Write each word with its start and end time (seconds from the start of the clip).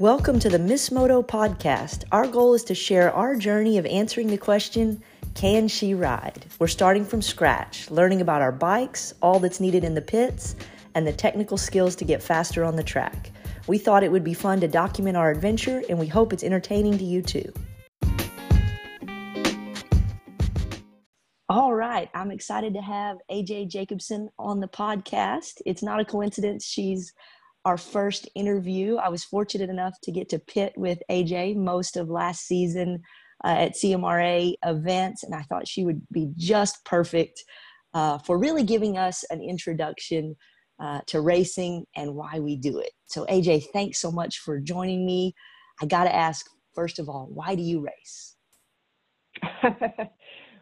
Welcome 0.00 0.38
to 0.40 0.48
the 0.48 0.60
Miss 0.60 0.92
Moto 0.92 1.24
podcast. 1.24 2.04
Our 2.12 2.28
goal 2.28 2.54
is 2.54 2.62
to 2.66 2.74
share 2.76 3.12
our 3.12 3.34
journey 3.34 3.78
of 3.78 3.86
answering 3.86 4.28
the 4.28 4.38
question, 4.38 5.02
Can 5.34 5.66
she 5.66 5.92
ride? 5.92 6.46
We're 6.60 6.68
starting 6.68 7.04
from 7.04 7.20
scratch, 7.20 7.90
learning 7.90 8.20
about 8.20 8.40
our 8.40 8.52
bikes, 8.52 9.12
all 9.20 9.40
that's 9.40 9.58
needed 9.58 9.82
in 9.82 9.96
the 9.96 10.00
pits, 10.00 10.54
and 10.94 11.04
the 11.04 11.12
technical 11.12 11.58
skills 11.58 11.96
to 11.96 12.04
get 12.04 12.22
faster 12.22 12.62
on 12.62 12.76
the 12.76 12.84
track. 12.84 13.32
We 13.66 13.76
thought 13.76 14.04
it 14.04 14.12
would 14.12 14.22
be 14.22 14.34
fun 14.34 14.60
to 14.60 14.68
document 14.68 15.16
our 15.16 15.32
adventure, 15.32 15.82
and 15.88 15.98
we 15.98 16.06
hope 16.06 16.32
it's 16.32 16.44
entertaining 16.44 16.96
to 16.98 17.04
you 17.04 17.20
too. 17.20 17.52
All 21.48 21.74
right, 21.74 22.08
I'm 22.14 22.30
excited 22.30 22.72
to 22.74 22.82
have 22.82 23.16
AJ 23.28 23.70
Jacobsen 23.70 24.28
on 24.38 24.60
the 24.60 24.68
podcast. 24.68 25.54
It's 25.66 25.82
not 25.82 25.98
a 25.98 26.04
coincidence 26.04 26.64
she's 26.64 27.12
our 27.68 27.76
first 27.76 28.26
interview. 28.34 28.96
I 28.96 29.10
was 29.10 29.24
fortunate 29.24 29.68
enough 29.68 29.92
to 30.04 30.10
get 30.10 30.30
to 30.30 30.38
pit 30.38 30.72
with 30.78 30.98
AJ 31.10 31.56
most 31.56 31.98
of 31.98 32.08
last 32.08 32.46
season 32.46 33.02
uh, 33.44 33.48
at 33.48 33.74
CMRA 33.74 34.54
events, 34.64 35.22
and 35.22 35.34
I 35.34 35.42
thought 35.42 35.68
she 35.68 35.84
would 35.84 36.00
be 36.10 36.30
just 36.34 36.82
perfect 36.86 37.44
uh, 37.92 38.16
for 38.16 38.38
really 38.38 38.62
giving 38.62 38.96
us 38.96 39.22
an 39.28 39.42
introduction 39.42 40.34
uh, 40.80 41.00
to 41.08 41.20
racing 41.20 41.84
and 41.94 42.14
why 42.14 42.38
we 42.38 42.56
do 42.56 42.78
it. 42.78 42.92
So, 43.04 43.26
AJ, 43.26 43.66
thanks 43.74 44.00
so 44.00 44.10
much 44.10 44.38
for 44.38 44.58
joining 44.58 45.04
me. 45.04 45.34
I 45.82 45.86
got 45.86 46.04
to 46.04 46.14
ask, 46.14 46.46
first 46.74 46.98
of 46.98 47.10
all, 47.10 47.28
why 47.30 47.54
do 47.54 47.62
you 47.62 47.80
race? 47.84 48.34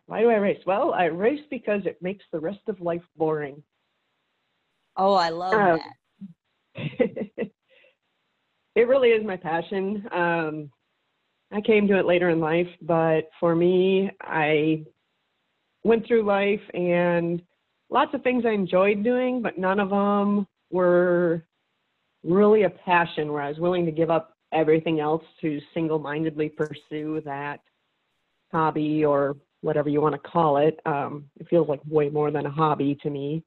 Why 0.09 0.20
do 0.20 0.30
I 0.30 0.34
race? 0.34 0.61
Well, 0.64 0.92
I 0.95 1.06
race 1.06 1.41
because 1.50 1.80
it 1.84 1.98
makes 2.00 2.25
the 2.33 2.38
rest 2.38 2.61
of 2.69 2.80
life 2.80 3.02
boring. 3.16 3.61
Oh, 4.97 5.14
I 5.14 5.30
love 5.30 5.55
um, 5.55 5.78
that. 5.78 5.92
it 8.74 8.88
really 8.88 9.11
is 9.11 9.24
my 9.24 9.36
passion. 9.36 10.06
Um, 10.12 10.70
I 11.52 11.61
came 11.61 11.86
to 11.88 11.98
it 11.98 12.06
later 12.06 12.30
in 12.30 12.41
life, 12.41 12.69
but 12.83 13.28
for 13.38 13.55
me, 13.55 14.11
I 14.20 14.84
went 15.84 16.06
through 16.06 16.24
life 16.24 16.61
and 16.74 17.41
lots 17.91 18.12
of 18.14 18.22
things 18.22 18.44
I 18.44 18.50
enjoyed 18.50 19.05
doing, 19.05 19.42
but 19.42 19.58
none 19.58 19.78
of 19.78 19.91
them 19.91 20.46
were 20.70 21.44
really 22.24 22.64
a 22.64 22.70
passion 22.70 23.33
where 23.33 23.42
I 23.42 23.48
was 23.48 23.58
willing 23.58 23.86
to 23.86 23.92
give 23.92 24.11
up 24.11 24.36
everything 24.52 25.00
else 25.00 25.22
to 25.41 25.61
single 25.72 25.98
mindedly 25.98 26.48
pursue 26.48 27.20
that 27.24 27.61
hobby 28.50 29.05
or 29.05 29.36
whatever 29.61 29.89
you 29.89 30.00
want 30.00 30.14
to 30.14 30.30
call 30.30 30.56
it. 30.56 30.80
Um, 30.86 31.27
it 31.39 31.48
feels 31.48 31.68
like 31.68 31.80
way 31.86 32.08
more 32.08 32.30
than 32.30 32.46
a 32.46 32.50
hobby 32.50 32.98
to 33.02 33.11
me. 33.11 33.44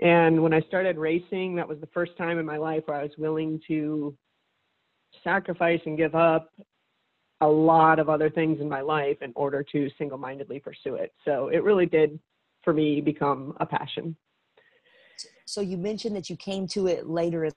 And 0.00 0.42
when 0.42 0.52
I 0.52 0.60
started 0.62 0.96
racing, 0.96 1.54
that 1.56 1.68
was 1.68 1.78
the 1.80 1.88
first 1.88 2.16
time 2.16 2.38
in 2.38 2.46
my 2.46 2.56
life 2.56 2.82
where 2.86 2.98
I 2.98 3.02
was 3.02 3.12
willing 3.18 3.60
to 3.68 4.16
sacrifice 5.22 5.80
and 5.86 5.96
give 5.96 6.14
up 6.14 6.50
a 7.40 7.46
lot 7.46 7.98
of 7.98 8.08
other 8.08 8.30
things 8.30 8.60
in 8.60 8.68
my 8.68 8.80
life 8.80 9.18
in 9.20 9.32
order 9.36 9.64
to 9.72 9.88
single 9.98 10.18
mindedly 10.18 10.60
pursue 10.60 10.94
it. 10.94 11.12
So 11.24 11.48
it 11.48 11.62
really 11.62 11.86
did, 11.86 12.18
for 12.62 12.72
me, 12.72 13.00
become 13.00 13.54
a 13.60 13.66
passion. 13.66 14.16
So 15.44 15.60
you 15.60 15.76
mentioned 15.76 16.16
that 16.16 16.30
you 16.30 16.36
came 16.36 16.66
to 16.68 16.86
it 16.86 17.08
later. 17.08 17.44
Can 17.44 17.52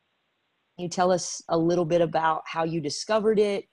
you 0.77 0.89
tell 0.89 1.11
us 1.11 1.41
a 1.49 1.57
little 1.57 1.85
bit 1.85 2.01
about 2.01 2.43
how 2.45 2.63
you 2.63 2.81
discovered 2.81 3.39
it 3.39 3.65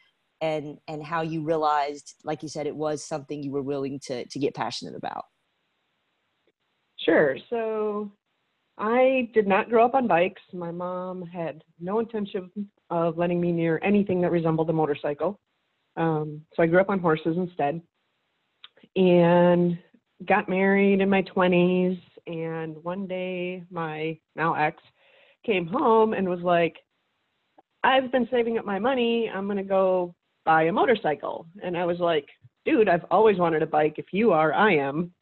and 0.42 0.76
and 0.88 1.02
how 1.02 1.22
you 1.22 1.42
realized 1.42 2.16
like 2.24 2.42
you 2.42 2.48
said 2.48 2.66
it 2.66 2.76
was 2.76 3.02
something 3.02 3.42
you 3.42 3.50
were 3.50 3.62
willing 3.62 3.98
to 4.00 4.26
to 4.26 4.38
get 4.38 4.54
passionate 4.54 4.94
about 4.94 5.24
sure 6.98 7.38
so 7.48 8.12
i 8.78 9.28
did 9.34 9.46
not 9.46 9.68
grow 9.68 9.84
up 9.84 9.94
on 9.94 10.06
bikes 10.06 10.42
my 10.52 10.70
mom 10.70 11.22
had 11.22 11.62
no 11.80 11.98
intention 11.98 12.50
of 12.90 13.16
letting 13.18 13.40
me 13.40 13.52
near 13.52 13.80
anything 13.82 14.20
that 14.20 14.30
resembled 14.30 14.68
a 14.70 14.72
motorcycle 14.72 15.38
um, 15.96 16.40
so 16.54 16.62
i 16.62 16.66
grew 16.66 16.80
up 16.80 16.90
on 16.90 16.98
horses 16.98 17.36
instead 17.36 17.80
and 18.96 19.78
got 20.26 20.48
married 20.48 21.00
in 21.00 21.08
my 21.08 21.22
20s 21.22 22.00
and 22.26 22.76
one 22.84 23.06
day 23.06 23.62
my 23.70 24.16
now 24.36 24.54
ex 24.54 24.82
came 25.44 25.66
home 25.66 26.12
and 26.12 26.28
was 26.28 26.40
like 26.40 26.76
I've 27.84 28.12
been 28.12 28.28
saving 28.30 28.58
up 28.58 28.64
my 28.64 28.78
money. 28.78 29.30
I'm 29.32 29.46
going 29.46 29.56
to 29.56 29.62
go 29.62 30.14
buy 30.44 30.64
a 30.64 30.72
motorcycle. 30.72 31.46
And 31.62 31.76
I 31.76 31.84
was 31.84 31.98
like, 31.98 32.26
dude, 32.64 32.88
I've 32.88 33.04
always 33.10 33.38
wanted 33.38 33.62
a 33.62 33.66
bike. 33.66 33.94
If 33.98 34.06
you 34.12 34.32
are, 34.32 34.52
I 34.52 34.74
am. 34.76 35.12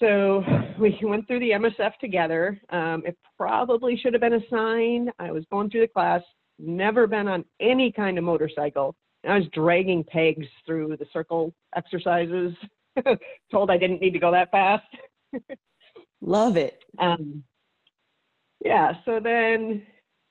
So 0.00 0.42
we 0.78 0.98
went 1.02 1.26
through 1.26 1.40
the 1.40 1.50
MSF 1.50 1.96
together. 2.00 2.60
Um, 2.70 3.02
it 3.06 3.16
probably 3.36 3.96
should 3.96 4.14
have 4.14 4.20
been 4.20 4.34
assigned. 4.34 5.10
I 5.18 5.30
was 5.30 5.44
going 5.50 5.70
through 5.70 5.82
the 5.82 5.88
class, 5.88 6.22
never 6.58 7.06
been 7.06 7.28
on 7.28 7.44
any 7.60 7.92
kind 7.92 8.18
of 8.18 8.24
motorcycle. 8.24 8.94
And 9.24 9.32
I 9.32 9.38
was 9.38 9.48
dragging 9.52 10.04
pegs 10.04 10.46
through 10.64 10.96
the 10.98 11.06
circle 11.12 11.52
exercises, 11.74 12.52
told 13.50 13.70
I 13.70 13.78
didn't 13.78 14.00
need 14.00 14.12
to 14.12 14.18
go 14.18 14.30
that 14.30 14.50
fast. 14.50 14.86
Love 16.20 16.56
it. 16.56 16.82
Um, 16.98 17.42
yeah, 18.64 18.92
so 19.04 19.20
then 19.22 19.82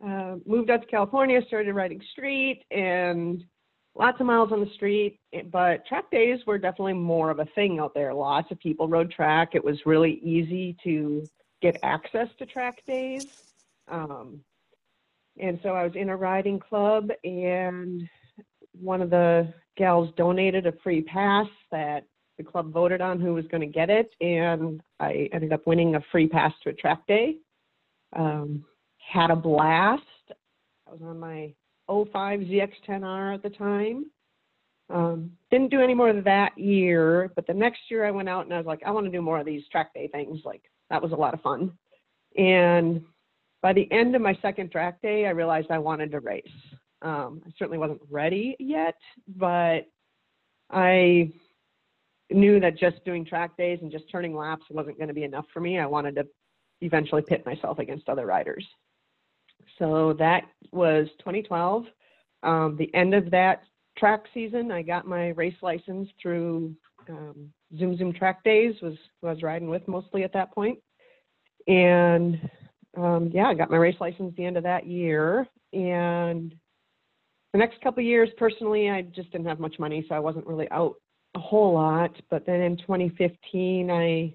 uh, 0.06 0.36
moved 0.46 0.70
out 0.70 0.82
to 0.82 0.88
California, 0.88 1.42
started 1.48 1.74
riding 1.74 2.02
street, 2.12 2.64
and 2.72 3.44
lots 3.96 4.20
of 4.20 4.26
miles 4.26 4.52
on 4.52 4.60
the 4.60 4.70
street, 4.76 5.20
but 5.52 5.86
track 5.86 6.12
days 6.12 6.40
were 6.46 6.58
definitely 6.58 6.94
more 6.94 7.30
of 7.30 7.40
a 7.40 7.48
thing 7.56 7.80
out 7.80 7.94
there. 7.94 8.14
Lots 8.14 8.52
of 8.52 8.60
people 8.60 8.88
rode 8.88 9.12
track. 9.12 9.50
It 9.54 9.64
was 9.64 9.78
really 9.86 10.20
easy 10.22 10.76
to 10.84 11.30
get 11.62 11.80
access 11.82 12.28
to 12.40 12.46
track 12.46 12.86
days. 12.86 13.28
Um, 13.88 14.42
and 15.40 15.60
so 15.64 15.70
I 15.70 15.84
was 15.84 15.94
in 15.96 16.10
a 16.10 16.16
riding 16.16 16.60
club, 16.60 17.10
and 17.24 18.08
one 18.80 19.02
of 19.02 19.10
the 19.10 19.54
gals 19.78 20.14
donated 20.18 20.66
a 20.66 20.74
free 20.84 21.02
pass 21.02 21.48
that 21.72 22.06
the 22.38 22.44
club 22.44 22.72
voted 22.72 23.02
on 23.02 23.20
who 23.20 23.34
was 23.34 23.46
going 23.48 23.62
to 23.62 23.68
get 23.68 23.90
it, 23.90 24.14
and 24.20 24.82
I 25.00 25.30
ended 25.32 25.54
up 25.54 25.66
winning 25.66 25.96
a 25.96 26.02
free 26.12 26.28
pass 26.28 26.54
to 26.64 26.70
a 26.70 26.74
track 26.74 27.06
day. 27.08 27.38
Um, 28.16 28.66
had 28.98 29.32
a 29.32 29.36
blast. 29.36 30.04
I 30.88 30.92
was 30.92 31.02
on 31.02 31.20
my 31.20 31.54
05 31.90 32.40
ZX10R 32.42 33.36
at 33.36 33.44
the 33.44 33.50
time. 33.50 34.06
Um, 34.90 35.32
didn't 35.50 35.72
do 35.72 35.82
any 35.82 35.94
more 35.94 36.10
of 36.10 36.24
that 36.26 36.58
year, 36.58 37.32
but 37.36 37.48
the 37.48 37.54
next 37.54 37.82
year 37.90 38.06
I 38.06 38.12
went 38.12 38.30
out 38.30 38.46
and 38.46 38.54
I 38.54 38.58
was 38.58 38.68
like, 38.68 38.82
I 38.86 38.92
want 38.92 39.06
to 39.06 39.12
do 39.12 39.22
more 39.22 39.40
of 39.40 39.46
these 39.46 39.68
track 39.72 39.94
day 39.94 40.08
things. 40.08 40.42
Like 40.46 40.62
that 40.90 41.02
was 41.02 41.12
a 41.12 41.16
lot 41.16 41.34
of 41.34 41.42
fun. 41.42 41.72
And 42.38 43.02
by 43.62 43.74
the 43.74 43.92
end 43.92 44.16
of 44.16 44.22
my 44.22 44.38
second 44.42 44.72
track 44.72 45.02
day, 45.02 45.26
I 45.26 45.32
realized 45.32 45.72
I 45.72 45.80
wanted 45.80 46.12
to 46.12 46.20
race. 46.20 46.44
Um, 47.02 47.42
I 47.46 47.50
certainly 47.58 47.78
wasn't 47.78 48.02
ready 48.10 48.56
yet, 48.60 48.96
but 49.38 49.86
I 50.72 51.32
knew 52.32 52.60
that 52.60 52.78
just 52.78 53.04
doing 53.06 53.26
track 53.26 53.58
days 53.58 53.80
and 53.82 53.92
just 53.92 54.10
turning 54.12 54.36
laps 54.36 54.66
wasn't 54.70 54.98
going 54.98 55.08
to 55.08 55.14
be 55.14 55.24
enough 55.24 55.46
for 55.54 55.60
me. 55.60 55.80
I 55.80 55.86
wanted 55.86 56.16
to 56.16 56.28
eventually 56.82 57.22
pit 57.22 57.46
myself 57.46 57.80
against 57.80 58.10
other 58.10 58.26
riders. 58.26 58.66
So 59.78 60.14
that 60.20 60.44
was 60.72 61.08
2012. 61.20 61.86
Um, 62.44 62.76
the 62.78 62.94
end 62.94 63.14
of 63.14 63.32
that 63.32 63.64
track 63.98 64.24
season, 64.34 64.72
I 64.72 64.82
got 64.82 65.08
my 65.08 65.30
race 65.30 65.56
license 65.62 66.10
through 66.22 66.76
um, 67.10 67.52
Zoom 67.78 67.98
Zoom 67.98 68.14
Track 68.14 68.44
Days, 68.44 68.76
was 68.82 68.96
who 69.22 69.28
I 69.28 69.34
was 69.34 69.44
riding 69.44 69.70
with 69.70 69.88
mostly 69.88 70.24
at 70.24 70.34
that 70.34 70.54
point. 70.54 70.80
And 71.68 72.50
um, 72.98 73.32
yeah, 73.34 73.48
I 73.48 73.54
got 73.54 73.72
my 73.72 73.78
race 73.78 73.98
license 74.00 74.34
the 74.38 74.46
end 74.46 74.58
of 74.58 74.64
that 74.64 74.88
year. 74.88 75.48
And 75.74 76.54
the 77.54 77.60
next 77.60 77.82
couple 77.82 78.04
years, 78.04 78.30
personally, 78.38 78.90
I 78.90 79.02
just 79.02 79.32
didn't 79.32 79.48
have 79.48 79.60
much 79.60 79.80
money, 79.80 80.06
so 80.08 80.16
I 80.16 80.20
wasn't 80.20 80.48
really 80.48 80.70
out 80.72 80.96
a 81.36 81.40
whole 81.40 81.74
lot. 81.74 82.16
But 82.30 82.46
then 82.46 82.62
in 82.62 82.78
2015, 82.78 83.92
I 83.92 84.34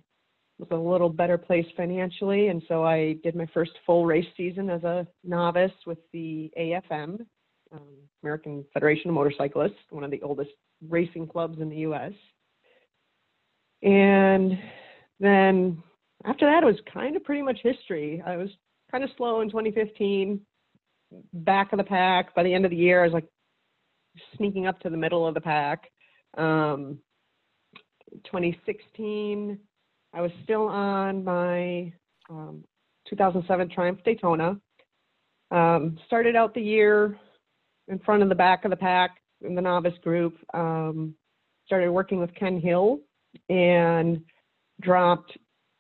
was 0.60 0.69
a 0.71 0.76
little 0.76 1.09
better 1.09 1.38
place 1.38 1.66
financially, 1.76 2.48
and 2.48 2.62
so 2.69 2.84
I 2.84 3.15
did 3.22 3.34
my 3.34 3.47
first 3.53 3.72
full 3.86 4.04
race 4.04 4.27
season 4.36 4.68
as 4.71 4.83
a 4.84 5.07
novice 5.24 5.72
with 5.86 5.98
the 6.12 6.51
AFM, 6.59 7.24
um, 7.72 7.80
American 8.22 8.65
Federation 8.74 9.10
of 9.10 9.15
Motorcyclists, 9.15 9.78
one 9.91 10.04
of 10.04 10.10
the 10.10 10.22
oldest 10.22 10.51
racing 10.89 11.27
clubs 11.27 11.60
in 11.60 11.71
the 11.71 11.77
U.S. 11.77 12.12
And 13.83 14.59
then 15.18 15.83
after 16.24 16.47
that, 16.47 16.62
it 16.62 16.66
was 16.66 16.80
kind 16.92 17.16
of 17.16 17.24
pretty 17.24 17.42
much 17.42 17.59
history. 17.62 18.22
I 18.24 18.36
was 18.36 18.51
kind 18.91 19.03
of 19.03 19.10
slow 19.16 19.41
in 19.41 19.48
2015, 19.48 20.41
back 21.33 21.72
of 21.72 21.78
the 21.78 21.84
pack. 21.84 22.34
By 22.34 22.42
the 22.42 22.53
end 22.53 22.65
of 22.65 22.71
the 22.71 22.77
year, 22.77 23.01
I 23.01 23.07
was 23.07 23.15
like 23.15 23.28
sneaking 24.36 24.66
up 24.66 24.78
to 24.80 24.91
the 24.91 24.97
middle 24.97 25.27
of 25.27 25.34
the 25.34 25.41
pack. 25.41 25.91
Um, 26.36 26.98
2016 28.24 29.59
I 30.12 30.21
was 30.21 30.30
still 30.45 30.66
on 30.66 31.24
my 31.24 31.92
um, 32.28 32.65
2007 33.09 33.71
Triumph 33.71 34.01
Daytona. 34.04 34.60
Um, 35.51 35.98
started 36.07 36.36
out 36.36 36.54
the 36.54 36.60
year 36.60 37.18
in 37.89 37.98
front 38.01 38.22
of 38.22 38.28
the 38.28 38.34
back 38.34 38.65
of 38.65 38.71
the 38.71 38.77
pack 38.77 39.18
in 39.42 39.54
the 39.54 39.62
novice 39.62 39.98
group. 40.03 40.36
Um, 40.54 41.15
started 41.66 41.91
working 41.91 42.18
with 42.18 42.34
Ken 42.34 42.60
Hill 42.60 43.01
and 43.48 44.22
dropped 44.80 45.36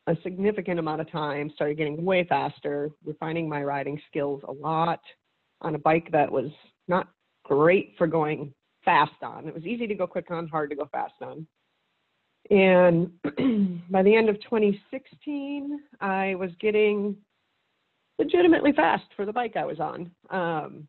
a 0.06 0.16
significant 0.22 0.78
amount 0.78 1.00
of 1.00 1.10
time. 1.10 1.50
Started 1.54 1.76
getting 1.76 2.04
way 2.04 2.24
faster, 2.24 2.90
refining 3.04 3.48
my 3.48 3.62
riding 3.62 4.00
skills 4.08 4.42
a 4.48 4.52
lot 4.52 5.00
on 5.60 5.74
a 5.74 5.78
bike 5.78 6.10
that 6.12 6.30
was 6.30 6.50
not 6.88 7.08
great 7.44 7.94
for 7.98 8.06
going 8.06 8.52
fast 8.84 9.22
on. 9.22 9.46
It 9.46 9.54
was 9.54 9.64
easy 9.64 9.86
to 9.86 9.94
go 9.94 10.06
quick 10.06 10.30
on, 10.30 10.48
hard 10.48 10.70
to 10.70 10.76
go 10.76 10.88
fast 10.90 11.14
on. 11.20 11.46
And 12.48 13.10
by 13.90 14.02
the 14.02 14.14
end 14.14 14.28
of 14.28 14.40
2016, 14.42 15.80
I 16.00 16.34
was 16.36 16.50
getting 16.60 17.16
legitimately 18.18 18.72
fast 18.72 19.04
for 19.16 19.24
the 19.24 19.32
bike 19.32 19.56
I 19.56 19.64
was 19.64 19.80
on 19.80 20.10
um, 20.30 20.88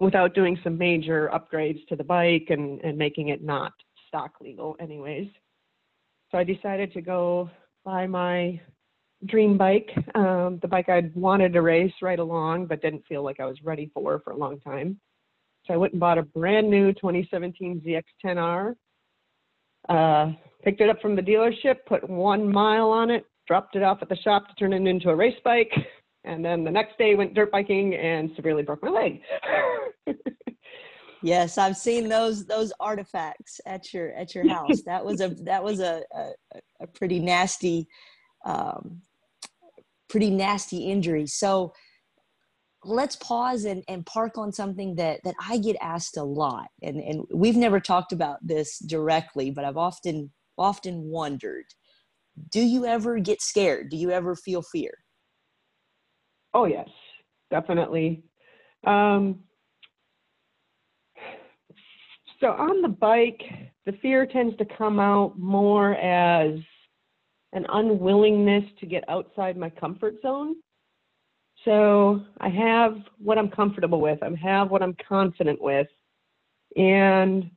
without 0.00 0.34
doing 0.34 0.58
some 0.62 0.78
major 0.78 1.30
upgrades 1.32 1.86
to 1.88 1.96
the 1.96 2.04
bike 2.04 2.46
and, 2.50 2.80
and 2.82 2.96
making 2.96 3.28
it 3.28 3.42
not 3.42 3.72
stock 4.06 4.32
legal, 4.40 4.76
anyways. 4.80 5.28
So 6.30 6.38
I 6.38 6.44
decided 6.44 6.92
to 6.92 7.00
go 7.00 7.50
buy 7.84 8.06
my 8.06 8.60
dream 9.26 9.58
bike, 9.58 9.90
um, 10.14 10.58
the 10.62 10.68
bike 10.68 10.88
I'd 10.88 11.14
wanted 11.14 11.52
to 11.54 11.62
race 11.62 11.92
right 12.02 12.18
along, 12.18 12.66
but 12.66 12.82
didn't 12.82 13.04
feel 13.06 13.22
like 13.22 13.40
I 13.40 13.46
was 13.46 13.56
ready 13.64 13.90
for 13.92 14.20
for 14.20 14.32
a 14.32 14.36
long 14.36 14.60
time. 14.60 15.00
So 15.66 15.74
I 15.74 15.76
went 15.76 15.92
and 15.92 16.00
bought 16.00 16.18
a 16.18 16.22
brand 16.22 16.70
new 16.70 16.92
2017 16.92 17.82
ZX10R. 18.24 18.74
Uh, 19.88 20.32
picked 20.62 20.80
it 20.80 20.90
up 20.90 21.00
from 21.00 21.16
the 21.16 21.22
dealership, 21.22 21.76
put 21.86 22.08
one 22.08 22.50
mile 22.50 22.90
on 22.90 23.10
it, 23.10 23.24
dropped 23.46 23.76
it 23.76 23.82
off 23.82 23.98
at 24.02 24.08
the 24.08 24.16
shop 24.16 24.48
to 24.48 24.54
turn 24.56 24.72
it 24.72 24.86
into 24.86 25.08
a 25.08 25.16
race 25.16 25.38
bike, 25.44 25.72
and 26.24 26.44
then 26.44 26.64
the 26.64 26.70
next 26.70 26.98
day 26.98 27.14
went 27.14 27.34
dirt 27.34 27.50
biking 27.50 27.94
and 27.94 28.30
severely 28.36 28.62
broke 28.62 28.82
my 28.82 28.90
leg. 28.90 29.20
yes, 31.22 31.56
I've 31.56 31.76
seen 31.76 32.08
those 32.08 32.44
those 32.46 32.72
artifacts 32.80 33.60
at 33.66 33.92
your 33.94 34.12
at 34.12 34.34
your 34.34 34.46
house. 34.48 34.82
That 34.84 35.04
was 35.04 35.20
a 35.20 35.28
that 35.44 35.62
was 35.62 35.80
a 35.80 36.02
a, 36.14 36.30
a 36.80 36.86
pretty 36.86 37.18
nasty 37.18 37.88
um, 38.44 39.00
pretty 40.08 40.30
nasty 40.30 40.90
injury. 40.90 41.26
So 41.26 41.72
let's 42.84 43.16
pause 43.16 43.64
and, 43.64 43.82
and 43.88 44.06
park 44.06 44.38
on 44.38 44.52
something 44.52 44.94
that, 44.96 45.20
that 45.24 45.34
I 45.40 45.58
get 45.58 45.76
asked 45.80 46.16
a 46.16 46.22
lot. 46.22 46.68
And, 46.82 47.00
and 47.00 47.24
we've 47.32 47.56
never 47.56 47.80
talked 47.80 48.12
about 48.12 48.38
this 48.42 48.78
directly, 48.78 49.50
but 49.50 49.64
I've 49.64 49.76
often, 49.76 50.32
often 50.56 51.02
wondered, 51.04 51.64
do 52.50 52.60
you 52.60 52.86
ever 52.86 53.18
get 53.18 53.42
scared? 53.42 53.90
Do 53.90 53.96
you 53.96 54.10
ever 54.10 54.36
feel 54.36 54.62
fear? 54.62 54.92
Oh 56.54 56.64
yes, 56.66 56.88
definitely. 57.50 58.22
Um, 58.86 59.40
so 62.40 62.48
on 62.48 62.82
the 62.82 62.88
bike, 62.88 63.42
the 63.86 63.92
fear 64.00 64.24
tends 64.24 64.56
to 64.58 64.64
come 64.64 65.00
out 65.00 65.38
more 65.38 65.94
as 65.96 66.58
an 67.52 67.66
unwillingness 67.72 68.64
to 68.78 68.86
get 68.86 69.08
outside 69.08 69.56
my 69.56 69.70
comfort 69.70 70.14
zone. 70.22 70.54
So 71.64 72.22
I 72.40 72.48
have 72.48 72.96
what 73.18 73.38
I'm 73.38 73.50
comfortable 73.50 74.00
with, 74.00 74.22
I 74.22 74.30
have 74.42 74.70
what 74.70 74.82
I'm 74.82 74.96
confident 75.08 75.60
with. 75.60 75.88
And 76.76 77.50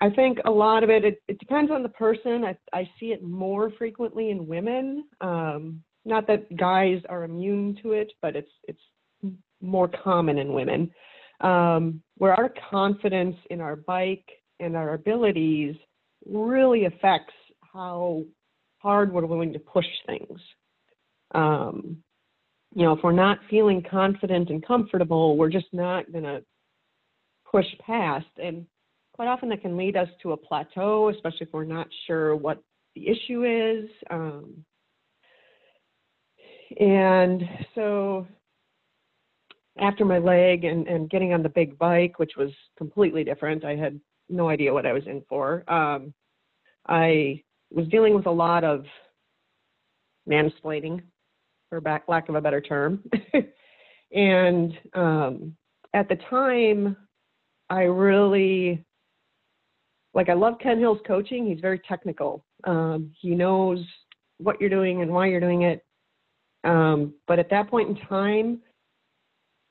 I 0.00 0.10
think 0.10 0.38
a 0.44 0.50
lot 0.50 0.84
of 0.84 0.90
it, 0.90 1.04
it, 1.04 1.22
it 1.28 1.38
depends 1.38 1.70
on 1.70 1.82
the 1.82 1.88
person. 1.88 2.44
I, 2.44 2.56
I 2.72 2.90
see 3.00 3.12
it 3.12 3.22
more 3.22 3.70
frequently 3.78 4.30
in 4.30 4.46
women. 4.46 5.04
Um, 5.20 5.82
not 6.04 6.26
that 6.26 6.54
guys 6.56 7.00
are 7.08 7.24
immune 7.24 7.78
to 7.82 7.92
it, 7.92 8.12
but 8.20 8.36
it's, 8.36 8.50
it's 8.64 8.80
more 9.60 9.88
common 9.88 10.38
in 10.38 10.52
women, 10.52 10.90
um, 11.40 12.02
where 12.18 12.34
our 12.34 12.52
confidence 12.70 13.36
in 13.50 13.60
our 13.60 13.76
bike 13.76 14.28
and 14.60 14.76
our 14.76 14.94
abilities 14.94 15.74
really 16.26 16.84
affects 16.84 17.34
how 17.72 18.22
hard 18.78 19.12
we're 19.12 19.26
willing 19.26 19.52
to 19.52 19.58
push 19.58 19.86
things. 20.06 20.40
Um, 21.34 22.02
you 22.76 22.82
know, 22.82 22.92
if 22.92 23.02
we're 23.02 23.10
not 23.10 23.38
feeling 23.48 23.82
confident 23.90 24.50
and 24.50 24.64
comfortable, 24.64 25.38
we're 25.38 25.48
just 25.48 25.72
not 25.72 26.12
going 26.12 26.24
to 26.24 26.42
push 27.50 27.64
past. 27.80 28.26
And 28.36 28.66
quite 29.14 29.28
often 29.28 29.48
that 29.48 29.62
can 29.62 29.78
lead 29.78 29.96
us 29.96 30.08
to 30.22 30.32
a 30.32 30.36
plateau, 30.36 31.08
especially 31.08 31.46
if 31.46 31.54
we're 31.54 31.64
not 31.64 31.88
sure 32.06 32.36
what 32.36 32.62
the 32.94 33.08
issue 33.08 33.44
is. 33.46 33.88
Um, 34.10 34.62
and 36.78 37.42
so 37.74 38.26
after 39.78 40.04
my 40.04 40.18
leg 40.18 40.64
and, 40.64 40.86
and 40.86 41.08
getting 41.08 41.32
on 41.32 41.42
the 41.42 41.48
big 41.48 41.78
bike, 41.78 42.18
which 42.18 42.32
was 42.36 42.50
completely 42.76 43.24
different, 43.24 43.64
I 43.64 43.74
had 43.74 43.98
no 44.28 44.50
idea 44.50 44.74
what 44.74 44.84
I 44.84 44.92
was 44.92 45.06
in 45.06 45.22
for. 45.30 45.64
Um, 45.72 46.12
I 46.86 47.42
was 47.70 47.88
dealing 47.88 48.14
with 48.14 48.26
a 48.26 48.30
lot 48.30 48.64
of 48.64 48.84
mansplaining, 50.28 51.00
for 51.76 51.80
back, 51.82 52.04
lack 52.08 52.30
of 52.30 52.34
a 52.34 52.40
better 52.40 52.62
term. 52.62 53.04
and 54.14 54.72
um, 54.94 55.54
at 55.92 56.08
the 56.08 56.16
time, 56.30 56.96
I 57.68 57.82
really 57.82 58.82
like. 60.14 60.30
I 60.30 60.32
love 60.32 60.54
Ken 60.58 60.78
Hill's 60.78 61.00
coaching. 61.06 61.46
He's 61.46 61.60
very 61.60 61.78
technical. 61.80 62.46
Um, 62.64 63.12
he 63.20 63.34
knows 63.34 63.84
what 64.38 64.58
you're 64.58 64.70
doing 64.70 65.02
and 65.02 65.10
why 65.10 65.26
you're 65.26 65.40
doing 65.40 65.62
it. 65.62 65.84
Um, 66.64 67.12
but 67.28 67.38
at 67.38 67.50
that 67.50 67.68
point 67.68 67.90
in 67.90 68.06
time, 68.06 68.62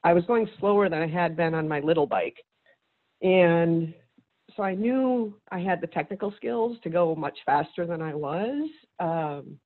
I 0.03 0.13
was 0.13 0.23
going 0.25 0.47
slower 0.59 0.89
than 0.89 1.01
I 1.01 1.07
had 1.07 1.35
been 1.35 1.55
on 1.55 1.67
my 1.67 1.79
little 1.79 2.05
bike, 2.05 2.37
and 3.23 3.95
so 4.55 4.61
I 4.61 4.75
knew 4.75 5.33
I 5.51 5.57
had 5.57 5.81
the 5.81 5.87
technical 5.87 6.31
skills 6.37 6.77
to 6.83 6.89
go 6.91 7.15
much 7.15 7.37
faster 7.47 7.87
than 7.87 8.03
I 8.03 8.13
was. 8.13 8.69
Um, 8.99 9.57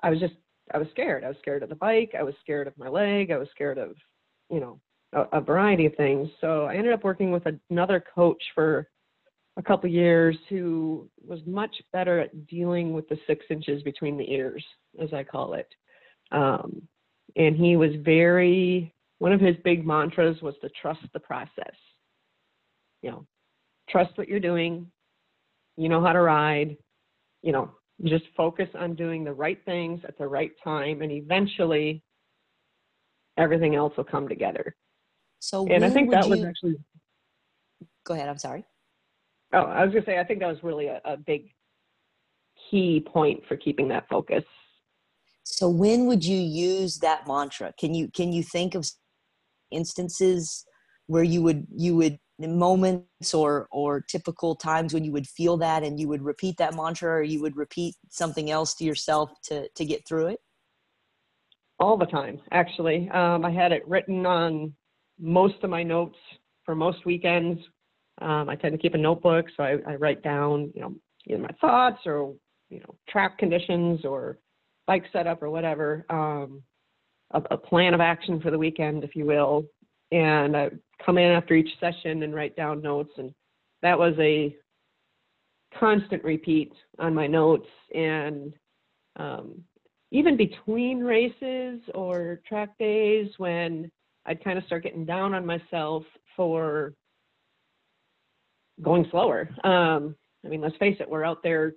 I 0.00 0.10
was 0.10 0.20
just, 0.20 0.34
I 0.72 0.78
was 0.78 0.88
scared. 0.90 1.24
I 1.24 1.28
was 1.28 1.36
scared 1.40 1.62
of 1.62 1.68
the 1.68 1.74
bike. 1.74 2.12
I 2.18 2.22
was 2.22 2.34
scared 2.40 2.66
of 2.66 2.78
my 2.78 2.88
leg. 2.88 3.30
I 3.30 3.36
was 3.36 3.48
scared 3.50 3.78
of, 3.78 3.94
you 4.50 4.60
know, 4.60 4.80
a, 5.12 5.38
a 5.38 5.40
variety 5.40 5.86
of 5.86 5.94
things. 5.96 6.28
So 6.40 6.64
I 6.64 6.76
ended 6.76 6.92
up 6.92 7.04
working 7.04 7.30
with 7.30 7.44
another 7.70 8.02
coach 8.14 8.42
for 8.54 8.88
a 9.56 9.62
couple 9.62 9.88
years 9.90 10.36
who 10.48 11.08
was 11.26 11.40
much 11.46 11.74
better 11.92 12.20
at 12.20 12.46
dealing 12.46 12.92
with 12.92 13.08
the 13.08 13.18
six 13.26 13.44
inches 13.50 13.82
between 13.82 14.16
the 14.16 14.30
ears, 14.32 14.64
as 15.00 15.12
I 15.12 15.24
call 15.24 15.54
it. 15.54 15.68
Um, 16.30 16.82
and 17.36 17.56
he 17.56 17.76
was 17.76 17.90
very, 18.02 18.94
one 19.18 19.32
of 19.32 19.40
his 19.40 19.56
big 19.64 19.86
mantras 19.86 20.40
was 20.42 20.54
to 20.62 20.70
trust 20.80 21.02
the 21.12 21.20
process. 21.20 21.74
You 23.02 23.10
know, 23.10 23.26
trust 23.90 24.16
what 24.16 24.28
you're 24.28 24.40
doing. 24.40 24.90
You 25.76 25.88
know 25.88 26.02
how 26.02 26.12
to 26.12 26.20
ride. 26.20 26.76
You 27.42 27.52
know, 27.52 27.72
just 28.04 28.24
focus 28.36 28.68
on 28.74 28.94
doing 28.94 29.24
the 29.24 29.32
right 29.32 29.58
things 29.64 30.00
at 30.06 30.18
the 30.18 30.26
right 30.26 30.52
time, 30.62 31.02
and 31.02 31.12
eventually 31.12 32.02
everything 33.36 33.74
else 33.74 33.96
will 33.96 34.04
come 34.04 34.28
together. 34.28 34.74
So, 35.38 35.66
and 35.66 35.84
I 35.84 35.90
think 35.90 36.10
that 36.10 36.24
you... 36.24 36.30
was 36.30 36.44
actually. 36.44 36.76
Go 38.04 38.14
ahead. 38.14 38.28
I'm 38.28 38.38
sorry. 38.38 38.64
Oh, 39.52 39.62
I 39.62 39.84
was 39.84 39.92
going 39.92 40.04
to 40.04 40.10
say, 40.10 40.18
I 40.18 40.24
think 40.24 40.40
that 40.40 40.48
was 40.48 40.62
really 40.62 40.86
a, 40.86 41.00
a 41.04 41.16
big 41.16 41.50
key 42.70 43.04
point 43.06 43.42
for 43.46 43.56
keeping 43.56 43.88
that 43.88 44.08
focus. 44.08 44.44
So, 45.44 45.68
when 45.68 46.06
would 46.06 46.24
you 46.24 46.38
use 46.38 46.98
that 46.98 47.26
mantra? 47.26 47.72
Can 47.78 47.94
you 47.94 48.08
can 48.08 48.32
you 48.32 48.42
think 48.42 48.74
of 48.74 48.88
instances 49.70 50.64
where 51.06 51.22
you 51.22 51.42
would 51.42 51.66
you 51.74 51.96
would 51.96 52.18
moments 52.48 53.34
or 53.34 53.68
or 53.70 54.00
typical 54.00 54.54
times 54.54 54.94
when 54.94 55.04
you 55.04 55.12
would 55.12 55.26
feel 55.26 55.56
that 55.58 55.82
and 55.82 55.98
you 55.98 56.08
would 56.08 56.22
repeat 56.22 56.56
that 56.58 56.74
mantra 56.74 57.10
or 57.10 57.22
you 57.22 57.40
would 57.42 57.56
repeat 57.56 57.94
something 58.08 58.50
else 58.50 58.74
to 58.74 58.84
yourself 58.84 59.30
to 59.44 59.68
to 59.70 59.84
get 59.84 60.06
through 60.06 60.28
it? 60.28 60.40
All 61.80 61.96
the 61.96 62.06
time 62.06 62.40
actually. 62.50 63.08
Um, 63.10 63.44
i 63.44 63.50
had 63.50 63.72
it 63.72 63.86
written 63.86 64.26
on 64.26 64.72
most 65.18 65.62
of 65.62 65.70
my 65.70 65.82
notes 65.82 66.18
for 66.64 66.74
most 66.74 67.04
weekends. 67.04 67.60
Um, 68.20 68.48
i 68.48 68.56
tend 68.56 68.72
to 68.72 68.78
keep 68.78 68.94
a 68.94 68.98
notebook 68.98 69.46
so 69.56 69.62
I, 69.62 69.78
I 69.86 69.94
write 69.96 70.22
down 70.22 70.70
you 70.74 70.82
know 70.82 70.94
either 71.26 71.40
my 71.40 71.54
thoughts 71.60 72.00
or 72.06 72.34
you 72.68 72.80
know 72.80 72.94
track 73.08 73.38
conditions 73.38 74.04
or 74.04 74.38
bike 74.86 75.04
setup 75.12 75.42
or 75.42 75.50
whatever 75.50 76.04
um, 76.10 76.62
a, 77.32 77.42
a 77.52 77.56
plan 77.56 77.94
of 77.94 78.00
action 78.00 78.40
for 78.40 78.50
the 78.50 78.58
weekend 78.58 79.04
if 79.04 79.14
you 79.14 79.26
will. 79.26 79.64
And 80.10 80.56
I 80.56 80.70
come 81.04 81.18
in 81.18 81.30
after 81.30 81.54
each 81.54 81.70
session 81.80 82.22
and 82.22 82.34
write 82.34 82.56
down 82.56 82.82
notes. 82.82 83.12
And 83.16 83.32
that 83.82 83.98
was 83.98 84.14
a 84.18 84.56
constant 85.78 86.22
repeat 86.24 86.72
on 86.98 87.14
my 87.14 87.26
notes. 87.26 87.68
And 87.94 88.52
um, 89.16 89.62
even 90.10 90.36
between 90.36 91.00
races 91.00 91.80
or 91.94 92.40
track 92.46 92.70
days, 92.78 93.30
when 93.38 93.90
I'd 94.26 94.44
kind 94.44 94.58
of 94.58 94.64
start 94.64 94.84
getting 94.84 95.04
down 95.04 95.34
on 95.34 95.44
myself 95.44 96.04
for 96.36 96.94
going 98.80 99.06
slower. 99.10 99.48
Um, 99.64 100.14
I 100.44 100.48
mean, 100.48 100.60
let's 100.60 100.76
face 100.76 100.96
it, 101.00 101.08
we're 101.08 101.24
out 101.24 101.42
there 101.42 101.74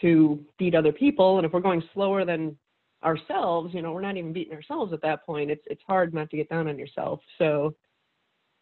to 0.00 0.44
beat 0.58 0.74
other 0.74 0.92
people, 0.92 1.38
and 1.38 1.46
if 1.46 1.52
we're 1.52 1.60
going 1.60 1.82
slower 1.94 2.24
than 2.24 2.56
ourselves, 3.02 3.72
you 3.72 3.82
know, 3.82 3.92
we're 3.92 4.00
not 4.02 4.16
even 4.16 4.32
beating 4.32 4.54
ourselves 4.54 4.92
at 4.92 5.02
that 5.02 5.24
point. 5.24 5.50
It's 5.50 5.64
it's 5.66 5.82
hard 5.86 6.12
not 6.12 6.30
to 6.30 6.36
get 6.36 6.48
down 6.48 6.68
on 6.68 6.78
yourself. 6.78 7.20
So 7.38 7.74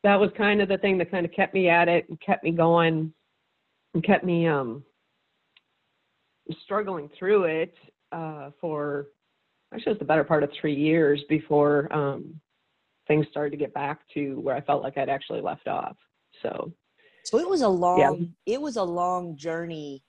that 0.04 0.20
was 0.20 0.30
kind 0.36 0.62
of 0.62 0.68
the 0.68 0.78
thing 0.78 0.96
that 0.98 1.10
kind 1.10 1.26
of 1.26 1.32
kept 1.32 1.52
me 1.52 1.68
at 1.68 1.88
it 1.88 2.08
and 2.08 2.20
kept 2.20 2.44
me 2.44 2.52
going 2.52 3.12
and 3.94 4.04
kept 4.04 4.24
me 4.24 4.46
um 4.46 4.84
struggling 6.62 7.10
through 7.18 7.44
it 7.44 7.74
uh 8.12 8.50
for 8.60 9.08
actually 9.72 9.90
it 9.90 9.94
was 9.94 9.98
the 9.98 10.04
better 10.04 10.24
part 10.24 10.44
of 10.44 10.50
three 10.60 10.74
years 10.74 11.20
before 11.28 11.92
um 11.92 12.40
things 13.06 13.26
started 13.30 13.50
to 13.50 13.56
get 13.56 13.74
back 13.74 14.00
to 14.14 14.40
where 14.40 14.56
I 14.56 14.60
felt 14.60 14.82
like 14.82 14.96
I'd 14.96 15.08
actually 15.08 15.40
left 15.40 15.68
off. 15.68 15.96
So, 16.42 16.72
so 17.24 17.38
it 17.38 17.48
was 17.48 17.62
a 17.62 17.68
long, 17.68 17.98
yeah. 18.46 18.54
it 18.54 18.60
was 18.60 18.76
a 18.76 18.82
long 18.82 19.36
journey. 19.36 20.02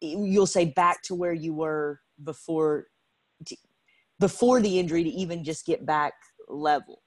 You'll 0.00 0.46
say 0.46 0.66
back 0.66 1.02
to 1.04 1.14
where 1.14 1.32
you 1.32 1.54
were 1.54 2.00
before, 2.22 2.86
before 4.20 4.60
the 4.60 4.78
injury 4.78 5.04
to 5.04 5.10
even 5.10 5.44
just 5.44 5.66
get 5.66 5.86
back 5.86 6.14
level. 6.48 7.02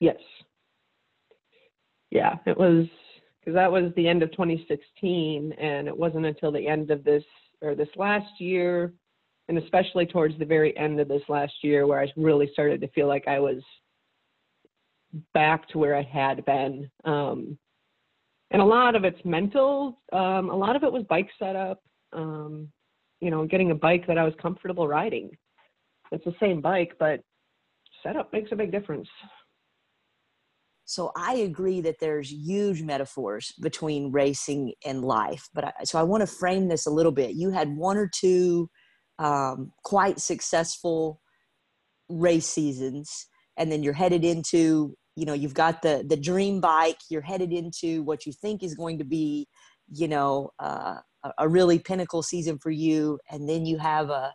Yes. 0.00 0.16
Yeah, 2.10 2.36
it 2.46 2.56
was 2.56 2.86
because 3.40 3.54
that 3.54 3.70
was 3.70 3.92
the 3.96 4.08
end 4.08 4.22
of 4.22 4.30
2016, 4.32 5.52
and 5.52 5.88
it 5.88 5.96
wasn't 5.96 6.26
until 6.26 6.52
the 6.52 6.66
end 6.66 6.90
of 6.90 7.04
this 7.04 7.24
or 7.60 7.74
this 7.74 7.88
last 7.96 8.40
year, 8.40 8.92
and 9.48 9.58
especially 9.58 10.06
towards 10.06 10.38
the 10.38 10.44
very 10.44 10.76
end 10.76 11.00
of 11.00 11.08
this 11.08 11.22
last 11.28 11.52
year, 11.62 11.86
where 11.86 12.00
I 12.00 12.08
really 12.16 12.50
started 12.52 12.80
to 12.80 12.88
feel 12.88 13.08
like 13.08 13.26
I 13.26 13.40
was 13.40 13.62
back 15.34 15.68
to 15.70 15.78
where 15.78 15.96
I 15.96 16.02
had 16.02 16.44
been. 16.44 16.90
Um, 17.04 17.58
and 18.50 18.62
a 18.62 18.64
lot 18.64 18.94
of 18.94 19.04
it's 19.04 19.22
mental. 19.24 20.00
Um, 20.12 20.50
a 20.50 20.56
lot 20.56 20.76
of 20.76 20.82
it 20.82 20.92
was 20.92 21.04
bike 21.04 21.28
setup. 21.38 21.82
Um, 22.12 22.68
you 23.20 23.30
know, 23.30 23.46
getting 23.46 23.70
a 23.70 23.74
bike 23.74 24.06
that 24.06 24.18
I 24.18 24.24
was 24.24 24.34
comfortable 24.40 24.88
riding. 24.88 25.30
It's 26.12 26.24
the 26.24 26.34
same 26.40 26.60
bike, 26.60 26.92
but 26.98 27.20
setup 28.02 28.32
makes 28.32 28.52
a 28.52 28.56
big 28.56 28.72
difference. 28.72 29.08
So 30.88 31.12
I 31.14 31.34
agree 31.34 31.82
that 31.82 32.00
there's 32.00 32.32
huge 32.32 32.80
metaphors 32.80 33.52
between 33.60 34.10
racing 34.10 34.72
and 34.86 35.04
life. 35.04 35.46
But 35.52 35.64
I, 35.66 35.84
so 35.84 35.98
I 35.98 36.02
want 36.02 36.22
to 36.22 36.26
frame 36.26 36.68
this 36.68 36.86
a 36.86 36.90
little 36.90 37.12
bit. 37.12 37.32
You 37.34 37.50
had 37.50 37.76
one 37.76 37.98
or 37.98 38.08
two 38.08 38.70
um, 39.18 39.70
quite 39.84 40.18
successful 40.18 41.20
race 42.08 42.46
seasons, 42.46 43.26
and 43.58 43.70
then 43.70 43.82
you're 43.82 43.92
headed 43.92 44.24
into 44.24 44.94
you 45.14 45.26
know 45.26 45.34
you've 45.34 45.52
got 45.52 45.82
the 45.82 46.06
the 46.08 46.16
dream 46.16 46.58
bike. 46.58 46.96
You're 47.10 47.20
headed 47.20 47.52
into 47.52 48.02
what 48.04 48.24
you 48.24 48.32
think 48.32 48.62
is 48.62 48.74
going 48.74 48.96
to 48.96 49.04
be 49.04 49.46
you 49.92 50.08
know 50.08 50.52
uh, 50.58 50.94
a 51.36 51.48
really 51.50 51.78
pinnacle 51.78 52.22
season 52.22 52.58
for 52.58 52.70
you, 52.70 53.18
and 53.30 53.46
then 53.46 53.66
you 53.66 53.76
have 53.76 54.08
a 54.08 54.32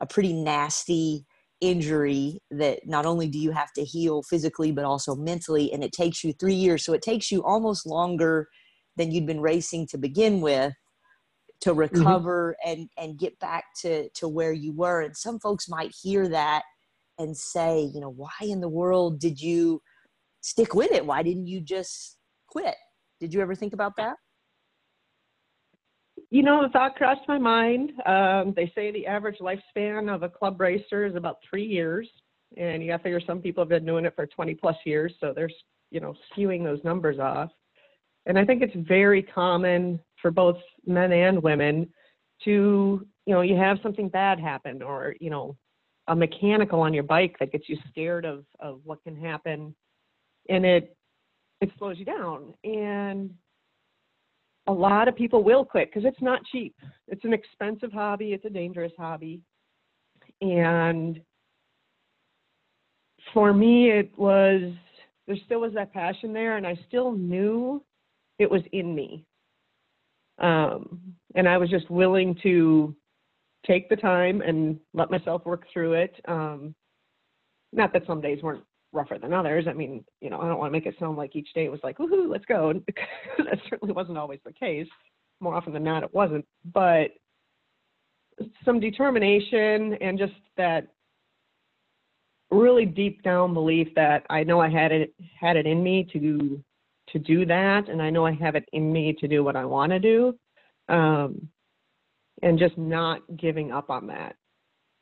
a 0.00 0.06
pretty 0.06 0.34
nasty 0.34 1.24
injury 1.70 2.38
that 2.50 2.80
not 2.86 3.06
only 3.06 3.28
do 3.28 3.38
you 3.38 3.50
have 3.50 3.72
to 3.72 3.84
heal 3.84 4.22
physically 4.22 4.72
but 4.72 4.84
also 4.84 5.14
mentally 5.14 5.72
and 5.72 5.82
it 5.82 5.92
takes 5.92 6.22
you 6.22 6.32
3 6.32 6.54
years 6.54 6.84
so 6.84 6.92
it 6.92 7.02
takes 7.02 7.30
you 7.30 7.42
almost 7.44 7.86
longer 7.86 8.48
than 8.96 9.10
you'd 9.10 9.26
been 9.26 9.40
racing 9.40 9.86
to 9.86 9.98
begin 9.98 10.40
with 10.40 10.72
to 11.60 11.70
mm-hmm. 11.70 11.80
recover 11.80 12.56
mm-hmm. 12.64 12.70
and 12.70 12.88
and 12.98 13.18
get 13.18 13.38
back 13.38 13.64
to 13.82 14.08
to 14.10 14.28
where 14.28 14.52
you 14.52 14.72
were 14.72 15.00
and 15.00 15.16
some 15.16 15.38
folks 15.40 15.68
might 15.68 15.94
hear 16.02 16.28
that 16.28 16.62
and 17.18 17.36
say 17.36 17.90
you 17.94 18.00
know 18.00 18.10
why 18.10 18.30
in 18.42 18.60
the 18.60 18.68
world 18.68 19.18
did 19.18 19.40
you 19.40 19.80
stick 20.40 20.74
with 20.74 20.92
it 20.92 21.06
why 21.06 21.22
didn't 21.22 21.46
you 21.46 21.60
just 21.60 22.18
quit 22.48 22.76
did 23.20 23.32
you 23.32 23.40
ever 23.40 23.54
think 23.54 23.72
about 23.72 23.92
that 23.96 24.16
you 26.34 26.42
know, 26.42 26.64
the 26.64 26.68
thought 26.70 26.96
crossed 26.96 27.28
my 27.28 27.38
mind. 27.38 27.92
Um, 28.06 28.54
they 28.56 28.72
say 28.74 28.90
the 28.90 29.06
average 29.06 29.38
lifespan 29.38 30.12
of 30.12 30.24
a 30.24 30.28
club 30.28 30.60
racer 30.60 31.06
is 31.06 31.14
about 31.14 31.38
three 31.48 31.64
years, 31.64 32.08
and 32.56 32.82
you 32.82 32.88
got 32.90 32.96
to 32.96 33.02
figure 33.04 33.20
some 33.24 33.40
people 33.40 33.62
have 33.62 33.68
been 33.68 33.86
doing 33.86 34.04
it 34.04 34.16
for 34.16 34.26
20 34.26 34.52
plus 34.56 34.74
years, 34.84 35.14
so 35.20 35.32
they're 35.32 35.48
you 35.92 36.00
know 36.00 36.12
skewing 36.36 36.64
those 36.64 36.82
numbers 36.82 37.20
off. 37.20 37.50
And 38.26 38.36
I 38.36 38.44
think 38.44 38.62
it's 38.62 38.74
very 38.74 39.22
common 39.22 40.00
for 40.20 40.32
both 40.32 40.56
men 40.84 41.12
and 41.12 41.40
women 41.40 41.88
to 42.44 43.06
you 43.26 43.32
know 43.32 43.42
you 43.42 43.54
have 43.54 43.78
something 43.80 44.08
bad 44.08 44.40
happen, 44.40 44.82
or 44.82 45.14
you 45.20 45.30
know 45.30 45.56
a 46.08 46.16
mechanical 46.16 46.80
on 46.80 46.92
your 46.92 47.04
bike 47.04 47.36
that 47.38 47.52
gets 47.52 47.68
you 47.68 47.78
scared 47.90 48.24
of 48.24 48.44
of 48.58 48.80
what 48.82 49.04
can 49.04 49.14
happen, 49.14 49.72
and 50.48 50.66
it 50.66 50.96
it 51.60 51.70
slows 51.78 51.96
you 51.96 52.04
down 52.04 52.54
and 52.64 53.30
a 54.66 54.72
lot 54.72 55.08
of 55.08 55.16
people 55.16 55.42
will 55.44 55.64
quit 55.64 55.90
because 55.90 56.06
it's 56.06 56.22
not 56.22 56.44
cheap. 56.50 56.74
It's 57.08 57.24
an 57.24 57.32
expensive 57.32 57.92
hobby, 57.92 58.32
it's 58.32 58.44
a 58.44 58.50
dangerous 58.50 58.92
hobby. 58.98 59.40
And 60.40 61.20
for 63.32 63.52
me, 63.52 63.90
it 63.90 64.12
was, 64.16 64.72
there 65.26 65.36
still 65.44 65.60
was 65.60 65.74
that 65.74 65.92
passion 65.92 66.32
there, 66.32 66.56
and 66.56 66.66
I 66.66 66.78
still 66.88 67.12
knew 67.12 67.82
it 68.38 68.50
was 68.50 68.62
in 68.72 68.94
me. 68.94 69.24
Um, 70.38 71.00
and 71.34 71.48
I 71.48 71.58
was 71.58 71.70
just 71.70 71.90
willing 71.90 72.36
to 72.42 72.94
take 73.66 73.88
the 73.88 73.96
time 73.96 74.40
and 74.42 74.78
let 74.92 75.10
myself 75.10 75.44
work 75.44 75.64
through 75.72 75.94
it. 75.94 76.14
Um, 76.26 76.74
not 77.72 77.92
that 77.92 78.06
some 78.06 78.20
days 78.20 78.42
weren't 78.42 78.64
rougher 78.94 79.18
than 79.18 79.32
others. 79.32 79.66
I 79.68 79.72
mean, 79.72 80.04
you 80.20 80.30
know, 80.30 80.40
I 80.40 80.48
don't 80.48 80.58
want 80.58 80.72
to 80.72 80.78
make 80.78 80.86
it 80.86 80.94
sound 80.98 81.16
like 81.16 81.36
each 81.36 81.52
day 81.54 81.68
was 81.68 81.80
like, 81.82 81.98
woohoo, 81.98 82.30
let's 82.30 82.44
go. 82.46 82.72
that 83.38 83.58
certainly 83.68 83.92
wasn't 83.92 84.18
always 84.18 84.40
the 84.44 84.52
case. 84.52 84.88
More 85.40 85.54
often 85.54 85.72
than 85.72 85.84
not, 85.84 86.04
it 86.04 86.14
wasn't. 86.14 86.46
But 86.72 87.08
some 88.64 88.80
determination 88.80 89.94
and 90.00 90.18
just 90.18 90.32
that 90.56 90.88
really 92.50 92.86
deep 92.86 93.22
down 93.22 93.52
belief 93.52 93.88
that 93.96 94.24
I 94.30 94.44
know 94.44 94.60
I 94.60 94.68
had 94.70 94.92
it 94.92 95.14
had 95.38 95.56
it 95.56 95.66
in 95.66 95.82
me 95.82 96.08
to 96.12 96.62
to 97.10 97.18
do 97.18 97.44
that, 97.44 97.88
and 97.88 98.00
I 98.00 98.10
know 98.10 98.24
I 98.24 98.32
have 98.32 98.54
it 98.54 98.64
in 98.72 98.92
me 98.92 99.14
to 99.20 99.28
do 99.28 99.44
what 99.44 99.56
I 99.56 99.64
want 99.66 99.92
to 99.92 99.98
do, 99.98 100.34
um, 100.88 101.48
and 102.42 102.58
just 102.58 102.78
not 102.78 103.20
giving 103.36 103.70
up 103.72 103.90
on 103.90 104.06
that, 104.06 104.36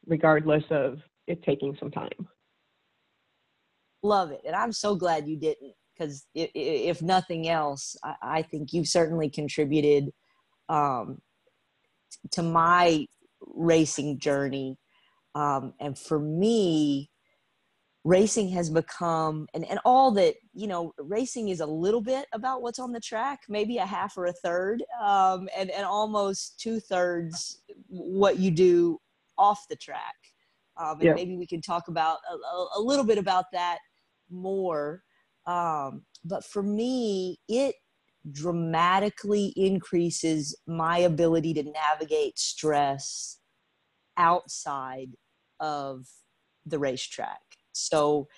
regardless 0.07 0.65
of 0.71 0.99
it 1.29 1.43
taking 1.45 1.77
some 1.79 1.91
time 1.91 2.29
love 4.03 4.31
it. 4.31 4.41
And 4.47 4.55
i'm 4.55 4.73
so 4.73 4.95
glad 4.95 5.29
you 5.29 5.37
didn't 5.37 5.75
because 5.95 6.27
if 6.35 7.03
nothing 7.03 7.49
else 7.49 7.97
i 8.23 8.43
think 8.43 8.73
you've 8.73 8.89
certainly 8.89 9.29
contributed 9.29 10.11
um, 10.69 11.21
to 12.31 12.43
my 12.43 13.07
racing 13.41 14.19
journey. 14.19 14.79
Um, 15.35 15.75
and 15.81 15.99
for 15.99 16.19
me 16.19 17.11
racing 18.05 18.49
has 18.49 18.69
become 18.69 19.47
and, 19.55 19.65
and 19.67 19.79
all 19.85 20.11
that 20.11 20.35
you 20.55 20.67
know 20.67 20.93
racing 20.99 21.51
is 21.51 21.61
a 21.61 21.67
little 21.67 22.01
bit 22.01 22.27
about 22.33 22.61
what's 22.61 22.81
on 22.81 22.91
the 22.91 22.99
track 22.99 23.39
maybe 23.49 23.79
a 23.79 23.87
half 23.87 24.17
or 24.17 24.27
a 24.27 24.33
third 24.33 24.83
um, 25.01 25.49
and, 25.57 25.71
and 25.71 25.87
almost 25.87 26.59
two 26.59 26.81
thirds 26.81 27.63
what 27.87 28.41
you 28.41 28.51
do 28.51 28.99
off 29.39 29.67
the 29.71 29.77
track. 29.77 30.17
Um, 30.77 31.01
and 31.01 31.15
maybe 31.15 31.37
we 31.37 31.47
can 31.47 31.61
talk 31.61 31.89
about 31.89 32.19
a, 32.31 32.79
a 32.79 32.81
little 32.81 33.05
bit 33.05 33.19
about 33.19 33.45
that 33.53 33.79
more. 34.33 35.03
Um, 35.47 36.03
but 36.25 36.45
for 36.45 36.63
me, 36.63 37.39
it 37.49 37.75
dramatically 38.31 39.53
increases 39.57 40.57
my 40.67 40.99
ability 40.99 41.55
to 41.55 41.65
navigate 41.65 42.39
stress 42.39 43.39
outside 44.17 45.11
of 45.61 46.07
the 46.67 46.79
racetrack. 46.79 47.41
So, 47.73 48.29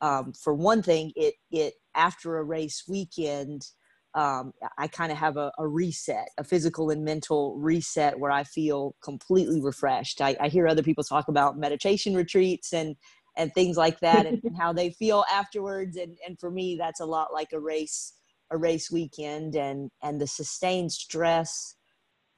um, 0.00 0.32
for 0.32 0.54
one 0.54 0.82
thing, 0.82 1.12
it 1.16 1.34
it 1.50 1.74
after 1.94 2.38
a 2.38 2.44
race 2.44 2.84
weekend, 2.88 3.66
um, 4.14 4.52
I 4.78 4.88
kind 4.88 5.12
of 5.12 5.18
have 5.18 5.36
a, 5.36 5.52
a, 5.58 5.66
reset, 5.66 6.28
a 6.38 6.44
physical 6.44 6.90
and 6.90 7.04
mental 7.04 7.56
reset 7.58 8.18
where 8.18 8.30
I 8.30 8.44
feel 8.44 8.94
completely 9.02 9.60
refreshed. 9.60 10.20
I, 10.20 10.36
I 10.40 10.48
hear 10.48 10.66
other 10.66 10.82
people 10.82 11.04
talk 11.04 11.28
about 11.28 11.58
meditation 11.58 12.14
retreats, 12.14 12.72
and 12.72 12.96
and 13.36 13.52
things 13.54 13.76
like 13.76 14.00
that 14.00 14.26
and, 14.26 14.40
and, 14.44 14.56
how 14.60 14.72
they 14.72 14.90
feel 14.90 15.24
afterwards 15.32 15.96
and 15.96 16.16
and 16.26 16.38
for 16.38 16.50
me 16.50 16.76
that's 16.78 17.00
a 17.00 17.06
lot 17.06 17.32
like 17.32 17.52
a 17.52 17.60
race 17.60 18.14
a 18.50 18.56
race 18.56 18.90
weekend 18.90 19.54
and 19.56 19.90
and 20.02 20.20
the 20.20 20.26
sustained 20.26 20.92
stress 20.92 21.76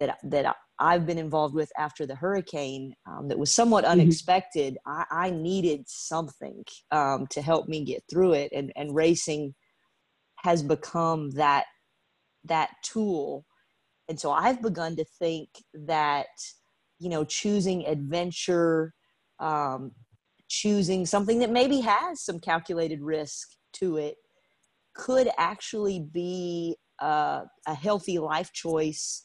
that 0.00 0.18
that 0.22 0.56
I've 0.78 1.06
been 1.06 1.18
involved 1.18 1.54
with 1.54 1.70
after 1.76 2.06
the 2.06 2.14
hurricane 2.14 2.94
um, 3.06 3.28
that 3.28 3.38
was 3.38 3.52
somewhat 3.52 3.84
mm-hmm. 3.84 4.00
unexpected. 4.00 4.78
I, 4.86 5.04
I, 5.10 5.30
needed 5.30 5.82
something 5.88 6.62
um, 6.92 7.26
to 7.30 7.42
help 7.42 7.66
me 7.66 7.84
get 7.84 8.04
through 8.08 8.34
it, 8.34 8.52
and 8.52 8.72
and 8.76 8.94
racing 8.94 9.54
has 10.36 10.62
become 10.62 11.30
that 11.32 11.64
that 12.44 12.70
tool. 12.84 13.44
And 14.08 14.18
so 14.18 14.30
I've 14.30 14.62
begun 14.62 14.96
to 14.96 15.04
think 15.18 15.48
that 15.74 16.28
you 16.98 17.08
know 17.08 17.24
choosing 17.24 17.86
adventure 17.86 18.94
um, 19.40 19.92
choosing 20.48 21.06
something 21.06 21.38
that 21.38 21.50
maybe 21.50 21.80
has 21.80 22.22
some 22.22 22.40
calculated 22.40 23.00
risk 23.02 23.48
to 23.72 23.96
it 23.96 24.16
could 24.94 25.28
actually 25.38 26.06
be 26.12 26.76
uh, 27.00 27.42
a 27.66 27.74
healthy 27.74 28.18
life 28.18 28.52
choice 28.52 29.24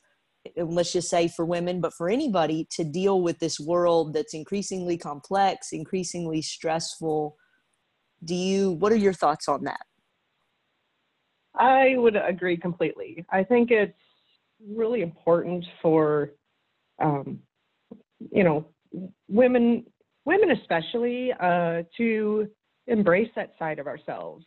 let's 0.58 0.92
just 0.92 1.10
say 1.10 1.27
for 1.27 1.46
women 1.46 1.80
but 1.80 1.94
for 1.94 2.10
anybody 2.10 2.68
to 2.70 2.84
deal 2.84 3.22
with 3.22 3.39
this 3.39 3.60
world 3.60 4.13
that's 4.13 4.34
increasingly 4.34 4.98
complex 4.98 5.72
increasingly 5.72 6.42
stressful. 6.42 7.36
Do 8.24 8.36
you 8.36 8.72
what 8.72 8.92
are 8.92 8.98
your 8.98 9.13
thoughts 9.13 9.48
on 9.48 9.63
that? 9.65 9.82
I 11.56 11.96
would 11.98 12.15
agree 12.15 12.58
completely. 12.58 13.25
I 13.32 13.44
think 13.44 13.70
it's 13.72 13.94
really 14.65 15.01
important 15.01 15.65
for 15.82 16.34
um, 17.01 17.39
you 18.32 18.44
know 18.44 18.65
women 19.27 19.86
women 20.25 20.51
especially 20.51 21.32
uh, 21.39 21.84
to 21.98 22.48
embrace 22.88 23.30
that 23.36 23.53
side 23.58 23.80
of 23.80 23.88
ourselves. 23.88 24.46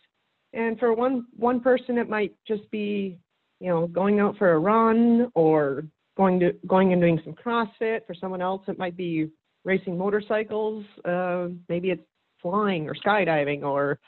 And 0.52 0.78
for 0.78 0.94
one 0.94 1.26
one 1.36 1.60
person, 1.60 1.98
it 1.98 2.08
might 2.08 2.34
just 2.46 2.70
be, 2.70 3.18
you 3.60 3.68
know, 3.68 3.86
going 3.86 4.20
out 4.20 4.36
for 4.38 4.52
a 4.52 4.58
run 4.58 5.30
or 5.34 5.84
going 6.16 6.40
to 6.40 6.52
going 6.66 6.92
and 6.92 7.02
doing 7.02 7.20
some 7.24 7.34
CrossFit. 7.34 8.06
For 8.06 8.14
someone 8.14 8.42
else, 8.42 8.62
it 8.68 8.78
might 8.78 8.96
be 8.96 9.28
racing 9.64 9.98
motorcycles. 9.98 10.84
Uh, 11.04 11.48
maybe 11.68 11.90
it's 11.90 12.06
flying 12.40 12.88
or 12.88 12.94
skydiving 12.94 13.62
or, 13.62 13.98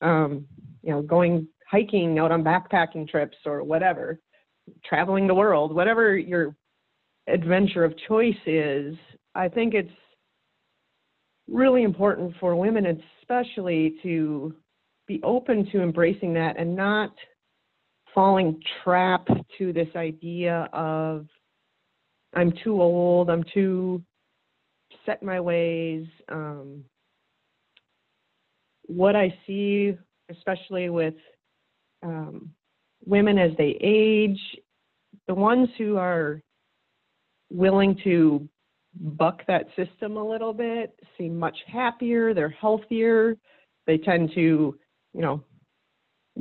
um, 0.00 0.46
you 0.82 0.90
know, 0.90 1.02
going 1.02 1.46
hiking 1.70 2.18
out 2.18 2.32
on 2.32 2.42
backpacking 2.42 3.08
trips 3.08 3.36
or 3.46 3.62
whatever, 3.62 4.18
traveling 4.84 5.26
the 5.26 5.34
world, 5.34 5.74
whatever 5.74 6.16
your 6.16 6.54
adventure 7.28 7.84
of 7.84 7.94
choice 8.08 8.34
is. 8.46 8.96
I 9.34 9.48
think 9.48 9.74
it's 9.74 9.90
really 11.48 11.82
important 11.82 12.34
for 12.40 12.56
women, 12.56 13.02
especially, 13.20 13.96
to 14.02 14.54
be 15.06 15.20
open 15.22 15.68
to 15.72 15.82
embracing 15.82 16.32
that 16.34 16.58
and 16.58 16.74
not 16.74 17.12
falling 18.14 18.60
trap 18.84 19.26
to 19.58 19.72
this 19.72 19.88
idea 19.96 20.68
of 20.72 21.26
I'm 22.34 22.52
too 22.64 22.80
old, 22.80 23.28
I'm 23.28 23.44
too 23.52 24.02
set 25.04 25.20
in 25.20 25.26
my 25.26 25.40
ways. 25.40 26.06
Um, 26.30 26.84
what 28.86 29.16
I 29.16 29.34
see, 29.46 29.96
especially 30.30 30.88
with 30.88 31.14
um, 32.02 32.50
women 33.04 33.38
as 33.38 33.50
they 33.58 33.76
age, 33.80 34.40
the 35.28 35.34
ones 35.34 35.68
who 35.78 35.96
are 35.96 36.40
willing 37.50 37.98
to 38.04 38.48
buck 39.00 39.42
that 39.46 39.66
system 39.76 40.16
a 40.16 40.28
little 40.28 40.52
bit 40.52 40.94
seem 41.16 41.38
much 41.38 41.56
happier, 41.66 42.34
they're 42.34 42.48
healthier, 42.48 43.36
they 43.86 43.98
tend 43.98 44.30
to, 44.34 44.76
you 45.14 45.20
know, 45.20 45.42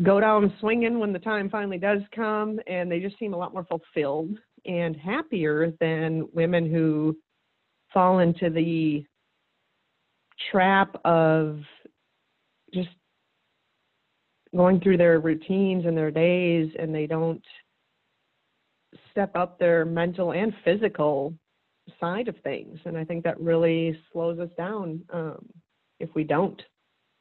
go 0.03 0.19
down 0.19 0.53
swinging 0.59 0.99
when 0.99 1.13
the 1.13 1.19
time 1.19 1.49
finally 1.49 1.77
does 1.77 2.01
come, 2.15 2.59
and 2.67 2.91
they 2.91 2.99
just 2.99 3.17
seem 3.19 3.33
a 3.33 3.37
lot 3.37 3.53
more 3.53 3.65
fulfilled 3.65 4.37
and 4.65 4.95
happier 4.95 5.73
than 5.79 6.27
women 6.33 6.69
who 6.69 7.17
fall 7.93 8.19
into 8.19 8.49
the 8.49 9.03
trap 10.51 10.95
of 11.03 11.59
just 12.73 12.89
going 14.55 14.79
through 14.79 14.97
their 14.97 15.19
routines 15.19 15.85
and 15.85 15.97
their 15.97 16.11
days 16.11 16.71
and 16.79 16.93
they 16.93 17.07
don't 17.07 17.43
step 19.09 19.31
up 19.35 19.57
their 19.59 19.85
mental 19.85 20.33
and 20.33 20.53
physical 20.63 21.33
side 21.99 22.27
of 22.27 22.37
things. 22.39 22.79
And 22.85 22.97
i 22.97 23.03
think 23.03 23.23
that 23.23 23.39
really 23.39 23.99
slows 24.11 24.39
us 24.39 24.49
down 24.57 25.01
um, 25.11 25.45
if 25.99 26.09
we 26.15 26.23
don't 26.23 26.61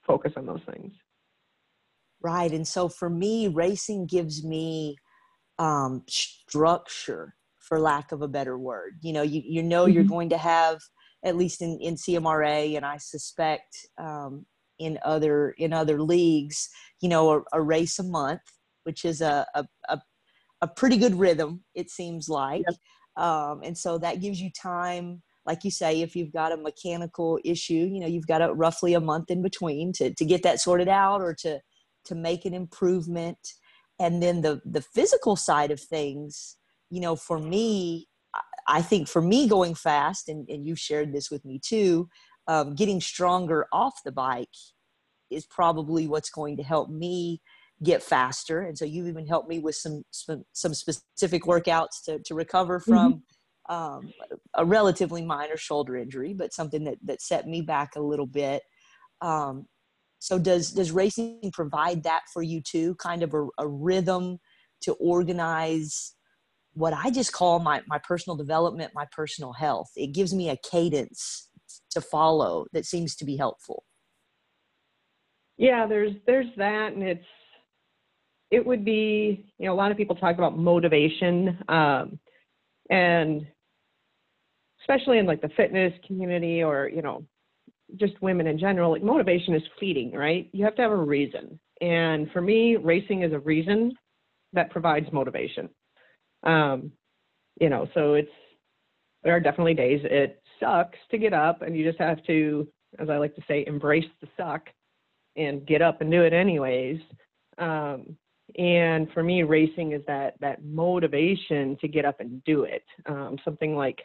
focus 0.07 0.33
on 0.37 0.47
those 0.47 0.62
things. 0.71 0.93
Right. 2.23 2.50
And 2.50 2.67
so 2.67 2.88
for 2.88 3.09
me 3.09 3.49
racing 3.49 4.07
gives 4.07 4.45
me 4.45 4.97
um, 5.59 6.05
structure 6.09 7.35
for 7.59 7.79
lack 7.79 8.12
of 8.12 8.23
a 8.23 8.29
better 8.29 8.59
word. 8.59 8.99
You 9.02 9.12
know 9.12 9.23
you, 9.23 9.43
you 9.45 9.62
know 9.62 9.85
mm-hmm. 9.85 9.93
you're 9.93 10.05
going 10.05 10.31
to 10.31 10.38
have 10.38 10.79
at 11.23 11.37
least 11.37 11.61
in, 11.61 11.79
in 11.83 11.97
cmra 11.97 12.75
and 12.76 12.87
i 12.87 12.97
suspect 12.97 13.76
um, 13.99 14.47
in 14.79 14.99
other 15.05 15.50
in 15.59 15.71
other 15.71 16.00
leagues 16.00 16.71
you 17.02 17.11
know 17.11 17.31
a, 17.31 17.43
a 17.52 17.61
race 17.61 17.99
a 17.99 18.02
month 18.02 18.40
which 18.85 19.05
is 19.05 19.21
a, 19.21 19.47
a, 19.55 19.64
a, 19.88 20.00
a, 20.62 20.69
pretty 20.69 20.97
good 20.97 21.14
rhythm 21.14 21.62
it 21.75 21.90
seems 21.90 22.29
like. 22.29 22.62
Yep. 22.67 22.76
Um, 23.21 23.61
and 23.62 23.77
so 23.77 23.99
that 23.99 24.21
gives 24.21 24.41
you 24.41 24.50
time 24.50 25.23
like 25.47 25.65
you 25.65 25.71
say 25.71 26.00
if 26.00 26.15
you've 26.17 26.33
got 26.33 26.53
a 26.53 26.57
mechanical 26.57 27.39
issue 27.45 27.89
you 27.93 28.00
know 28.00 28.07
you've 28.07 28.27
got 28.27 28.43
a, 28.43 28.53
roughly 28.53 28.95
a 28.95 29.00
month 29.00 29.31
in 29.31 29.43
between 29.43 29.93
to, 29.93 30.12
to 30.15 30.25
get 30.25 30.43
that 30.43 30.61
sorted 30.61 30.89
out 30.89 31.21
or 31.21 31.35
to 31.35 31.61
to 32.04 32.15
make 32.15 32.45
an 32.45 32.54
improvement. 32.54 33.39
And 33.99 34.23
then 34.23 34.41
the 34.41 34.61
the 34.65 34.80
physical 34.80 35.37
side 35.37 35.71
of 35.71 35.80
things 35.80 36.56
you 36.91 37.00
know 37.00 37.17
for 37.17 37.39
me 37.39 38.09
i 38.67 38.83
think 38.83 39.09
for 39.09 39.23
me 39.23 39.49
going 39.49 39.75
fast 39.75 40.28
and, 40.28 40.49
and 40.49 40.67
you 40.67 40.75
shared 40.75 41.13
this 41.13 41.30
with 41.30 41.45
me 41.45 41.61
too 41.63 42.09
um, 42.49 42.75
getting 42.75 43.00
stronger 43.00 43.67
off 43.73 44.00
the 44.04 44.11
bike 44.11 44.49
is 45.30 45.47
probably 45.47 46.09
what's 46.09 46.30
going 46.30 46.56
to 46.56 46.63
help 46.63 46.91
me 46.91 47.41
get 47.82 48.02
faster 48.02 48.60
and 48.60 48.76
so 48.76 48.84
you've 48.84 49.06
even 49.06 49.26
helped 49.26 49.49
me 49.49 49.58
with 49.58 49.75
some 49.75 50.02
some, 50.10 50.45
some 50.52 50.75
specific 50.75 51.45
workouts 51.45 52.02
to, 52.04 52.19
to 52.25 52.34
recover 52.34 52.78
mm-hmm. 52.78 52.90
from 52.90 53.23
mm-hmm. 53.71 53.75
um, 53.75 54.12
a 54.54 54.64
relatively 54.64 55.25
minor 55.25 55.56
shoulder 55.56 55.97
injury 55.97 56.34
but 56.34 56.52
something 56.52 56.84
that 56.84 56.99
that 57.02 57.23
set 57.23 57.47
me 57.47 57.62
back 57.62 57.97
a 57.97 58.00
little 58.00 58.26
bit 58.26 58.62
um, 59.23 59.66
so 60.19 60.38
does 60.38 60.73
does 60.73 60.93
racing 60.93 61.40
provide 61.52 62.02
that 62.02 62.23
for 62.32 62.43
you 62.43 62.60
too 62.60 62.95
kind 62.97 63.23
of 63.23 63.32
a, 63.32 63.47
a 63.58 63.66
rhythm 63.66 64.38
to 64.82 64.93
organize 64.95 66.14
what 66.75 66.93
i 66.93 67.10
just 67.10 67.32
call 67.32 67.58
my 67.58 67.80
my 67.88 67.99
personal 67.99 68.36
development 68.36 68.93
my 68.95 69.06
personal 69.10 69.54
health 69.54 69.88
it 69.97 70.12
gives 70.12 70.34
me 70.34 70.50
a 70.50 70.56
cadence 70.71 71.49
to 71.90 72.00
follow 72.00 72.66
that 72.73 72.84
seems 72.84 73.16
to 73.16 73.25
be 73.25 73.36
helpful 73.36 73.84
yeah 75.56 75.86
there's 75.86 76.12
there's 76.26 76.47
that 76.56 76.93
and 76.93 77.02
it's 77.02 77.25
it 78.50 78.65
would 78.65 78.84
be 78.84 79.45
you 79.58 79.67
know 79.67 79.73
a 79.73 79.76
lot 79.76 79.91
of 79.91 79.97
people 79.97 80.17
talk 80.17 80.36
about 80.36 80.58
motivation 80.58 81.58
um, 81.69 82.19
and 82.91 83.47
especially 84.80 85.19
in 85.19 85.26
like 85.26 85.41
the 85.41 85.50
fitness 85.56 85.93
community 86.06 86.63
or 86.63 86.89
you 86.89 87.02
know 87.02 87.25
just 87.97 88.21
women 88.23 88.47
in 88.47 88.58
general 88.58 88.93
like 88.93 89.02
motivation 89.02 89.54
is 89.54 89.63
fleeting 89.78 90.13
right? 90.13 90.49
You 90.52 90.65
have 90.65 90.76
to 90.76 90.82
have 90.82 90.93
a 90.93 90.97
reason. 90.97 91.58
And 91.80 92.30
for 92.30 92.43
me 92.43 92.76
racing 92.76 93.23
is 93.23 93.32
a 93.32 93.39
reason 93.39 93.93
that 94.52 94.71
provides 94.71 95.06
motivation. 95.13 95.69
Um, 96.43 96.93
you 97.60 97.69
know 97.69 97.89
so 97.95 98.15
it's 98.15 98.30
there 99.23 99.34
are 99.34 99.41
definitely 99.41 99.75
days 99.75 100.00
it 100.04 100.43
sucks 100.58 100.99
to 101.10 101.19
get 101.19 101.32
up 101.32 101.63
and 101.63 101.76
you 101.76 101.84
just 101.84 101.99
have 101.99 102.23
to, 102.25 102.69
as 102.99 103.08
I 103.08 103.17
like 103.17 103.34
to 103.36 103.43
say, 103.49 103.65
embrace 103.67 104.04
the 104.21 104.28
suck 104.36 104.69
and 105.36 105.67
get 105.67 105.82
up 105.82 106.00
and 106.00 106.10
do 106.10 106.23
it 106.23 106.32
anyways. 106.32 107.00
Um, 107.58 108.17
and 108.58 109.10
for 109.13 109.23
me, 109.23 109.43
racing 109.43 109.93
is 109.93 110.02
that 110.06 110.34
that 110.41 110.65
motivation 110.65 111.76
to 111.80 111.89
get 111.89 112.04
up 112.04 112.21
and 112.21 112.43
do 112.45 112.65
it. 112.65 112.84
Um, 113.06 113.39
something 113.45 113.75
like 113.75 114.00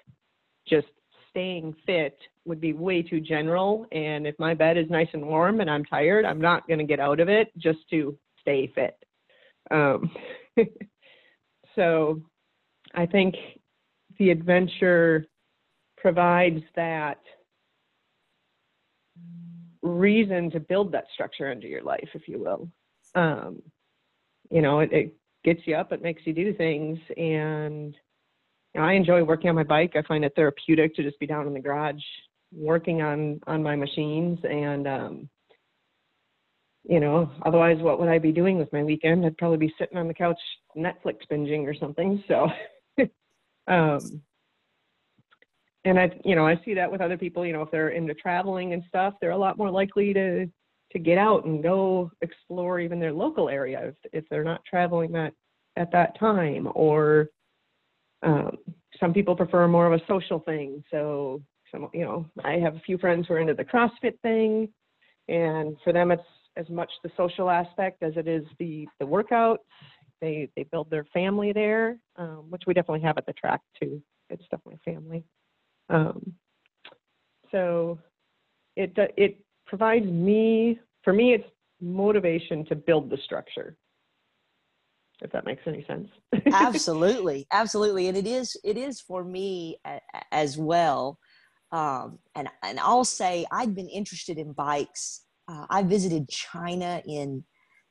just 0.68 0.88
staying 1.30 1.76
fit 1.86 2.18
would 2.46 2.62
be 2.62 2.74
way 2.74 3.02
too 3.02 3.20
general. 3.20 3.86
And 3.92 4.26
if 4.26 4.36
my 4.40 4.54
bed 4.54 4.78
is 4.78 4.90
nice 4.90 5.10
and 5.14 5.26
warm 5.26 5.60
and 5.60 5.70
I'm 5.70 5.84
tired, 5.84 6.26
I'm 6.26 6.40
not 6.40 6.68
going 6.68 6.80
to 6.80 6.86
get 6.86 7.00
out 7.00 7.20
of 7.20 7.28
it 7.28 7.52
just 7.58 7.80
to 7.90 8.18
stay 8.40 8.72
fit. 8.74 8.98
Um, 9.72 10.12
so 11.76 12.22
I 12.94 13.06
think 13.06 13.36
the 14.18 14.30
adventure 14.30 15.26
provides 15.98 16.62
that 16.76 17.20
reason 19.82 20.50
to 20.52 20.60
build 20.60 20.92
that 20.92 21.06
structure 21.14 21.52
into 21.52 21.68
your 21.68 21.84
life, 21.84 22.10
if 22.14 22.28
you 22.28 22.40
will. 22.40 22.70
Um, 23.16 23.62
you 24.50 24.62
know, 24.62 24.80
it, 24.80 24.92
it, 24.92 25.16
gets 25.44 25.62
you 25.66 25.76
up, 25.76 25.92
it 25.92 26.02
makes 26.02 26.24
you 26.26 26.34
do 26.34 26.52
things, 26.56 26.98
and 27.18 27.96
you 28.74 28.82
know, 28.82 28.88
I 28.88 28.94
enjoy 28.94 29.24
working 29.24 29.48
on 29.48 29.56
my 29.56 29.64
bike. 29.64 29.94
I 29.96 30.02
find 30.02 30.26
it 30.26 30.34
therapeutic 30.36 30.96
to 30.96 31.04
just 31.04 31.20
be 31.20 31.28
down 31.28 31.46
in 31.46 31.54
the 31.54 31.60
garage 31.60 32.02
working 32.52 33.04
on 33.04 33.40
on 33.46 33.62
my 33.62 33.76
machines, 33.76 34.40
and 34.44 34.88
um, 34.88 35.30
you 36.84 37.00
know, 37.00 37.32
otherwise, 37.46 37.78
what 37.80 38.00
would 38.00 38.10
I 38.10 38.18
be 38.18 38.32
doing 38.32 38.58
with 38.58 38.74
my 38.74 38.84
weekend? 38.84 39.26
I'd 39.26 39.38
probably 39.38 39.58
be 39.58 39.74
sitting 39.78 39.98
on 39.98 40.08
the 40.08 40.14
couch 40.16 40.40
Netflix 40.76 41.20
binging 41.32 41.68
or 41.68 41.76
something. 41.76 42.24
So. 42.28 42.50
um, 43.68 44.22
and 45.86 46.00
I, 46.00 46.12
you 46.24 46.36
know, 46.36 46.48
I 46.48 46.60
see 46.66 46.74
that 46.74 46.92
with 46.92 47.02
other 47.02 47.18
people. 47.18 47.46
You 47.46 47.54
know, 47.54 47.62
if 47.62 47.72
they're 47.72 47.90
into 47.90 48.14
traveling 48.16 48.74
and 48.74 48.84
stuff, 48.88 49.14
they're 49.22 49.32
a 49.32 49.38
lot 49.38 49.58
more 49.58 49.70
likely 49.70 50.14
to 50.14 50.48
to 50.96 51.00
get 51.00 51.18
out 51.18 51.44
and 51.44 51.62
go 51.62 52.10
explore 52.22 52.80
even 52.80 53.02
their 53.02 53.12
local 53.12 53.50
area 53.50 53.90
if, 53.90 53.96
if 54.14 54.30
they're 54.30 54.46
not 54.46 54.64
traveling 54.64 55.12
that 55.12 55.34
at 55.76 55.92
that 55.92 56.18
time. 56.18 56.70
Or 56.74 57.28
um, 58.24 58.56
some 58.98 59.14
people 59.14 59.36
prefer 59.36 59.68
more 59.68 59.92
of 59.92 60.00
a 60.00 60.06
social 60.08 60.40
thing. 60.40 60.82
So, 60.90 61.42
some, 61.70 61.90
you 61.94 62.06
know, 62.06 62.26
I 62.46 62.54
have 62.54 62.78
a 62.78 62.82
few 62.86 62.98
friends 62.98 63.28
who 63.28 63.34
are 63.34 63.40
into 63.40 63.54
the 63.54 63.66
CrossFit 63.66 64.18
thing, 64.22 64.70
and 65.28 65.76
for 65.84 65.92
them, 65.92 66.12
it's 66.12 66.24
as 66.56 66.70
much 66.70 66.90
the 67.04 67.12
social 67.18 67.50
aspect 67.50 68.02
as 68.02 68.14
it 68.16 68.30
is 68.30 68.46
the 68.58 68.88
the 69.02 69.06
workouts. 69.06 69.58
They 70.22 70.50
they 70.56 70.64
build 70.64 70.90
their 70.90 71.04
family 71.14 71.52
there, 71.52 71.98
um, 72.16 72.46
which 72.50 72.64
we 72.66 72.74
definitely 72.74 73.02
have 73.02 73.18
at 73.18 73.26
the 73.26 73.34
track 73.34 73.60
too. 73.82 74.02
It's 74.30 74.44
definitely 74.50 74.80
family. 74.86 75.26
Um, 75.90 76.36
so 77.52 78.00
it 78.78 78.94
it 79.18 79.45
provides 79.66 80.06
me 80.06 80.80
for 81.04 81.14
me 81.14 81.34
it's 81.34 81.48
motivation 81.82 82.66
to 82.66 82.76
build 82.76 83.10
the 83.10 83.18
structure 83.26 83.78
if 85.22 85.32
that 85.32 85.46
makes 85.46 85.64
any 85.66 85.84
sense. 85.86 86.10
Absolutely. 86.54 87.48
Absolutely. 87.52 88.08
And 88.08 88.18
it 88.18 88.28
is 88.28 88.58
it 88.64 88.78
is 88.78 89.02
for 89.02 89.24
me 89.24 89.78
as 90.32 90.58
well. 90.58 91.20
Um, 91.72 92.20
and 92.36 92.48
and 92.64 92.80
i'll 92.80 93.04
say 93.04 93.46
i'd 93.52 93.76
been 93.76 93.90
interested 93.90 94.38
in 94.38 94.54
bikes. 94.54 95.26
Uh, 95.48 95.66
I 95.70 95.84
visited 95.84 96.30
China 96.30 97.02
in 97.06 97.44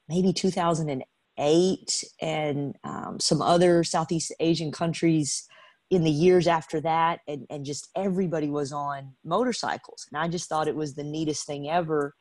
maybe 0.08 0.32
2008 0.32 2.04
and 2.20 2.74
um, 2.84 3.18
some 3.20 3.42
other 3.42 3.84
Southeast 3.84 4.32
Asian 4.40 4.72
countries 4.72 5.46
in 5.90 6.02
the 6.02 6.10
years 6.10 6.46
after 6.46 6.80
that. 6.80 7.20
And, 7.28 7.46
and 7.50 7.64
just 7.64 7.88
everybody 7.96 8.48
was 8.48 8.72
on 8.72 9.14
motorcycles. 9.24 10.06
And 10.10 10.20
I 10.20 10.28
just 10.28 10.48
thought 10.48 10.68
it 10.68 10.76
was 10.76 10.94
the 10.94 11.04
neatest 11.04 11.46
thing 11.46 11.68
ever. 11.68 12.14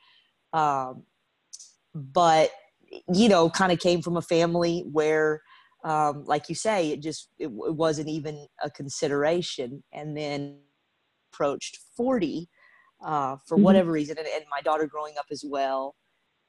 Um, 0.52 1.04
but, 1.94 2.50
you 3.12 3.28
know, 3.28 3.50
kind 3.50 3.72
of 3.72 3.78
came 3.78 4.02
from 4.02 4.16
a 4.16 4.22
family 4.22 4.84
where, 4.90 5.42
um, 5.84 6.24
like 6.24 6.48
you 6.48 6.54
say, 6.54 6.90
it 6.90 7.02
just 7.02 7.28
it, 7.38 7.46
it 7.46 7.74
wasn't 7.74 8.08
even 8.08 8.46
a 8.62 8.70
consideration. 8.70 9.82
And 9.92 10.16
then 10.16 10.58
approached 11.32 11.78
40 11.96 12.48
uh, 13.04 13.36
for 13.46 13.56
mm-hmm. 13.56 13.64
whatever 13.64 13.90
reason, 13.90 14.16
and, 14.18 14.26
and 14.26 14.44
my 14.50 14.60
daughter 14.62 14.86
growing 14.86 15.14
up 15.18 15.26
as 15.30 15.44
well, 15.46 15.94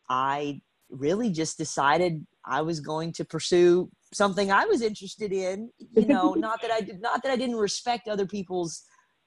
I 0.10 0.62
really 0.90 1.30
just 1.30 1.58
decided 1.58 2.26
I 2.46 2.62
was 2.62 2.80
going 2.80 3.12
to 3.14 3.26
pursue 3.26 3.90
something 4.14 4.52
I 4.52 4.66
was 4.66 4.82
interested 4.82 5.32
in. 5.32 5.70
You 5.96 6.06
know, 6.06 6.34
not 6.38 6.62
that 6.62 6.72
I 6.72 6.82
did, 6.82 7.02
not 7.02 7.24
that 7.24 7.32
I 7.32 7.36
didn't 7.36 7.58
respect 7.58 8.08
other 8.08 8.26
people's 8.26 8.84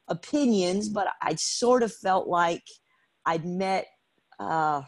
opinions, 0.09 0.89
but 0.89 1.09
I 1.23 1.35
sort 1.37 1.83
of 1.83 1.93
felt 1.93 2.29
like 2.29 2.65
I'd 3.27 3.45
met. 3.45 3.87
Uh, 4.39 4.83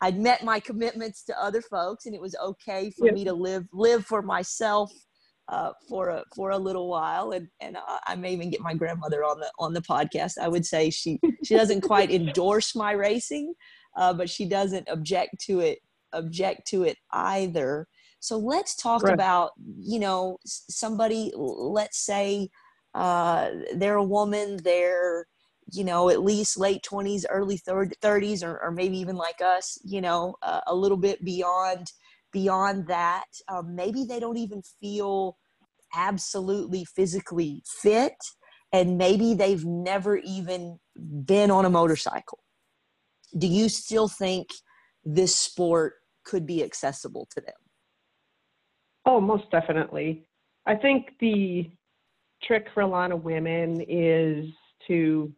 I'd 0.00 0.18
met 0.18 0.44
my 0.44 0.60
commitments 0.60 1.24
to 1.24 1.42
other 1.42 1.62
folks, 1.62 2.06
and 2.06 2.14
it 2.14 2.20
was 2.20 2.36
okay 2.42 2.90
for 2.90 3.10
me 3.10 3.24
to 3.24 3.32
live 3.32 3.64
live 3.72 4.04
for 4.04 4.22
myself 4.22 4.92
uh, 5.48 5.72
for 5.88 6.08
a 6.08 6.24
for 6.34 6.50
a 6.50 6.58
little 6.58 6.88
while, 6.88 7.32
and 7.32 7.48
and 7.60 7.76
I 8.06 8.16
may 8.16 8.32
even 8.32 8.50
get 8.50 8.60
my 8.60 8.74
grandmother 8.74 9.24
on 9.24 9.40
the 9.40 9.50
on 9.58 9.72
the 9.72 9.82
podcast. 9.82 10.38
I 10.40 10.48
would 10.48 10.64
say 10.64 10.90
she 10.90 11.20
she 11.44 11.54
doesn't 11.54 11.80
quite 11.92 12.10
endorse 12.10 12.74
my 12.74 12.92
racing, 12.92 13.54
uh, 13.96 14.14
but 14.14 14.30
she 14.30 14.46
doesn't 14.46 14.88
object 14.90 15.40
to 15.46 15.60
it 15.60 15.78
object 16.12 16.66
to 16.68 16.84
it 16.84 16.96
either. 17.12 17.86
So 18.24 18.38
let's 18.38 18.74
talk 18.74 19.02
right. 19.02 19.12
about 19.12 19.50
you 19.78 19.98
know 19.98 20.38
somebody. 20.46 21.30
Let's 21.36 21.98
say 21.98 22.48
uh, 22.94 23.50
they're 23.74 23.96
a 23.96 24.02
woman. 24.02 24.56
They're 24.64 25.26
you 25.70 25.84
know 25.84 26.08
at 26.08 26.22
least 26.22 26.58
late 26.58 26.82
20s 26.82 27.26
early 27.28 27.58
30s 27.58 28.42
or, 28.42 28.58
or 28.62 28.70
maybe 28.70 28.98
even 28.98 29.16
like 29.16 29.42
us 29.42 29.78
you 29.84 30.00
know 30.00 30.36
uh, 30.42 30.60
a 30.66 30.74
little 30.74 30.96
bit 30.96 31.22
beyond 31.24 31.90
beyond 32.32 32.86
that 32.86 33.24
um, 33.48 33.74
maybe 33.74 34.04
they 34.04 34.20
don't 34.20 34.36
even 34.36 34.62
feel 34.78 35.38
absolutely 35.94 36.84
physically 36.84 37.62
fit 37.80 38.16
and 38.72 38.98
maybe 38.98 39.32
they've 39.32 39.64
never 39.64 40.18
even 40.18 40.78
been 41.24 41.50
on 41.50 41.64
a 41.64 41.70
motorcycle 41.70 42.40
do 43.38 43.46
you 43.46 43.70
still 43.70 44.08
think 44.08 44.48
this 45.02 45.34
sport 45.34 45.94
could 46.24 46.44
be 46.44 46.62
accessible 46.62 47.26
to 47.30 47.40
them 47.40 47.63
oh 49.06 49.20
most 49.20 49.50
definitely 49.50 50.26
i 50.66 50.74
think 50.74 51.10
the 51.20 51.70
trick 52.42 52.66
for 52.74 52.80
a 52.80 52.86
lot 52.86 53.12
of 53.12 53.24
women 53.24 53.80
is 53.88 54.46
to 54.86 55.32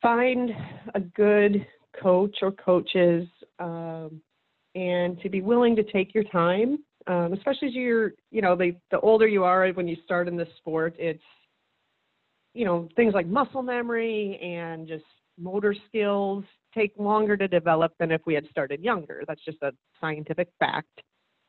find 0.00 0.50
a 0.94 1.00
good 1.00 1.66
coach 2.00 2.36
or 2.42 2.52
coaches 2.52 3.26
um, 3.58 4.20
and 4.74 5.20
to 5.20 5.28
be 5.28 5.40
willing 5.40 5.74
to 5.76 5.82
take 5.82 6.14
your 6.14 6.24
time, 6.24 6.78
um, 7.06 7.32
especially 7.32 7.68
as 7.68 7.74
you're, 7.74 8.12
you 8.30 8.42
know, 8.42 8.54
the, 8.54 8.76
the 8.90 9.00
older 9.00 9.26
you 9.26 9.44
are 9.44 9.68
when 9.70 9.88
you 9.88 9.96
start 10.04 10.28
in 10.28 10.36
this 10.36 10.48
sport, 10.58 10.94
it's, 10.98 11.22
you 12.54 12.64
know, 12.64 12.88
things 12.96 13.14
like 13.14 13.26
muscle 13.26 13.62
memory 13.62 14.38
and 14.42 14.86
just 14.86 15.04
motor 15.38 15.74
skills 15.88 16.44
take 16.74 16.92
longer 16.98 17.36
to 17.36 17.48
develop 17.48 17.92
than 17.98 18.10
if 18.10 18.20
we 18.26 18.34
had 18.34 18.46
started 18.50 18.80
younger. 18.80 19.22
That's 19.26 19.44
just 19.44 19.58
a 19.62 19.72
scientific 20.00 20.48
fact. 20.58 21.02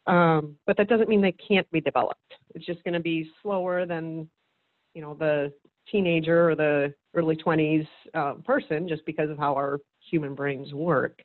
Um, 0.07 0.55
but 0.65 0.77
that 0.77 0.89
doesn't 0.89 1.09
mean 1.09 1.21
they 1.21 1.33
can't 1.33 1.69
be 1.71 1.81
developed. 1.81 2.33
It's 2.55 2.65
just 2.65 2.83
going 2.83 2.93
to 2.93 2.99
be 2.99 3.29
slower 3.41 3.85
than, 3.85 4.29
you 4.93 5.01
know, 5.01 5.13
the 5.13 5.53
teenager 5.91 6.49
or 6.49 6.55
the 6.55 6.93
early 7.15 7.35
20s 7.35 7.87
uh, 8.13 8.33
person 8.45 8.87
just 8.87 9.05
because 9.05 9.29
of 9.29 9.37
how 9.37 9.53
our 9.53 9.79
human 10.09 10.35
brains 10.35 10.73
work. 10.73 11.21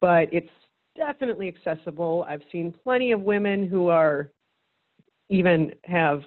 But 0.00 0.32
it's 0.32 0.50
definitely 0.96 1.48
accessible. 1.48 2.24
I've 2.28 2.42
seen 2.52 2.74
plenty 2.84 3.12
of 3.12 3.20
women 3.20 3.66
who 3.66 3.88
are 3.88 4.30
even 5.30 5.72
have 5.84 6.22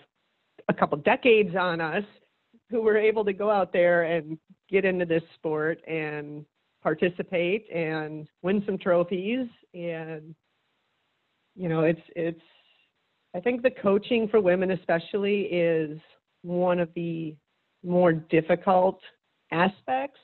a 0.69 0.73
couple 0.73 0.97
decades 0.97 1.55
on 1.55 1.79
us 1.79 2.03
who 2.69 2.81
were 2.81 2.97
able 2.97 3.23
to 3.23 3.33
go 3.33 3.49
out 3.49 3.71
there 3.71 4.03
and 4.03 4.37
get 4.69 4.83
into 4.83 5.05
this 5.05 5.23
sport 5.35 5.79
and 5.87 6.45
participate 6.83 7.65
and 7.73 8.27
win 8.41 8.63
some 8.65 8.77
trophies 8.77 9.47
and 9.73 10.35
you 11.57 11.67
know 11.67 11.81
it's 11.81 12.01
it's 12.15 12.41
I 13.35 13.39
think 13.39 13.61
the 13.61 13.71
coaching 13.71 14.27
for 14.29 14.39
women 14.39 14.71
especially 14.71 15.41
is 15.43 15.99
one 16.43 16.79
of 16.79 16.89
the 16.95 17.35
more 17.83 18.13
difficult 18.13 18.99
aspects 19.51 20.19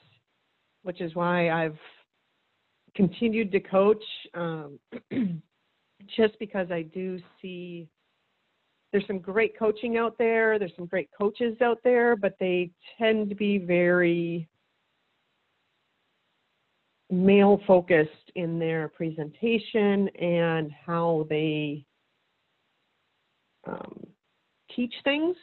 which 0.83 1.01
is 1.01 1.15
why 1.15 1.49
I've 1.49 1.77
continued 2.95 3.51
to 3.51 3.59
coach 3.59 4.03
um, 4.35 4.79
just 6.15 6.37
because 6.39 6.69
I 6.71 6.83
do 6.83 7.19
see 7.41 7.87
there's 8.91 9.07
some 9.07 9.19
great 9.19 9.57
coaching 9.57 9.97
out 9.97 10.17
there, 10.19 10.59
there's 10.59 10.75
some 10.75 10.85
great 10.85 11.09
coaches 11.17 11.57
out 11.61 11.79
there, 11.83 12.15
but 12.15 12.35
they 12.39 12.69
tend 12.99 13.29
to 13.29 13.35
be 13.35 13.57
very 13.57 14.47
male 17.13 17.61
focused 17.67 18.31
in 18.35 18.59
their 18.59 18.89
presentation 18.89 20.07
and 20.19 20.71
how 20.85 21.25
they 21.29 21.85
um, 23.67 24.05
teach 24.75 24.93
things. 25.03 25.35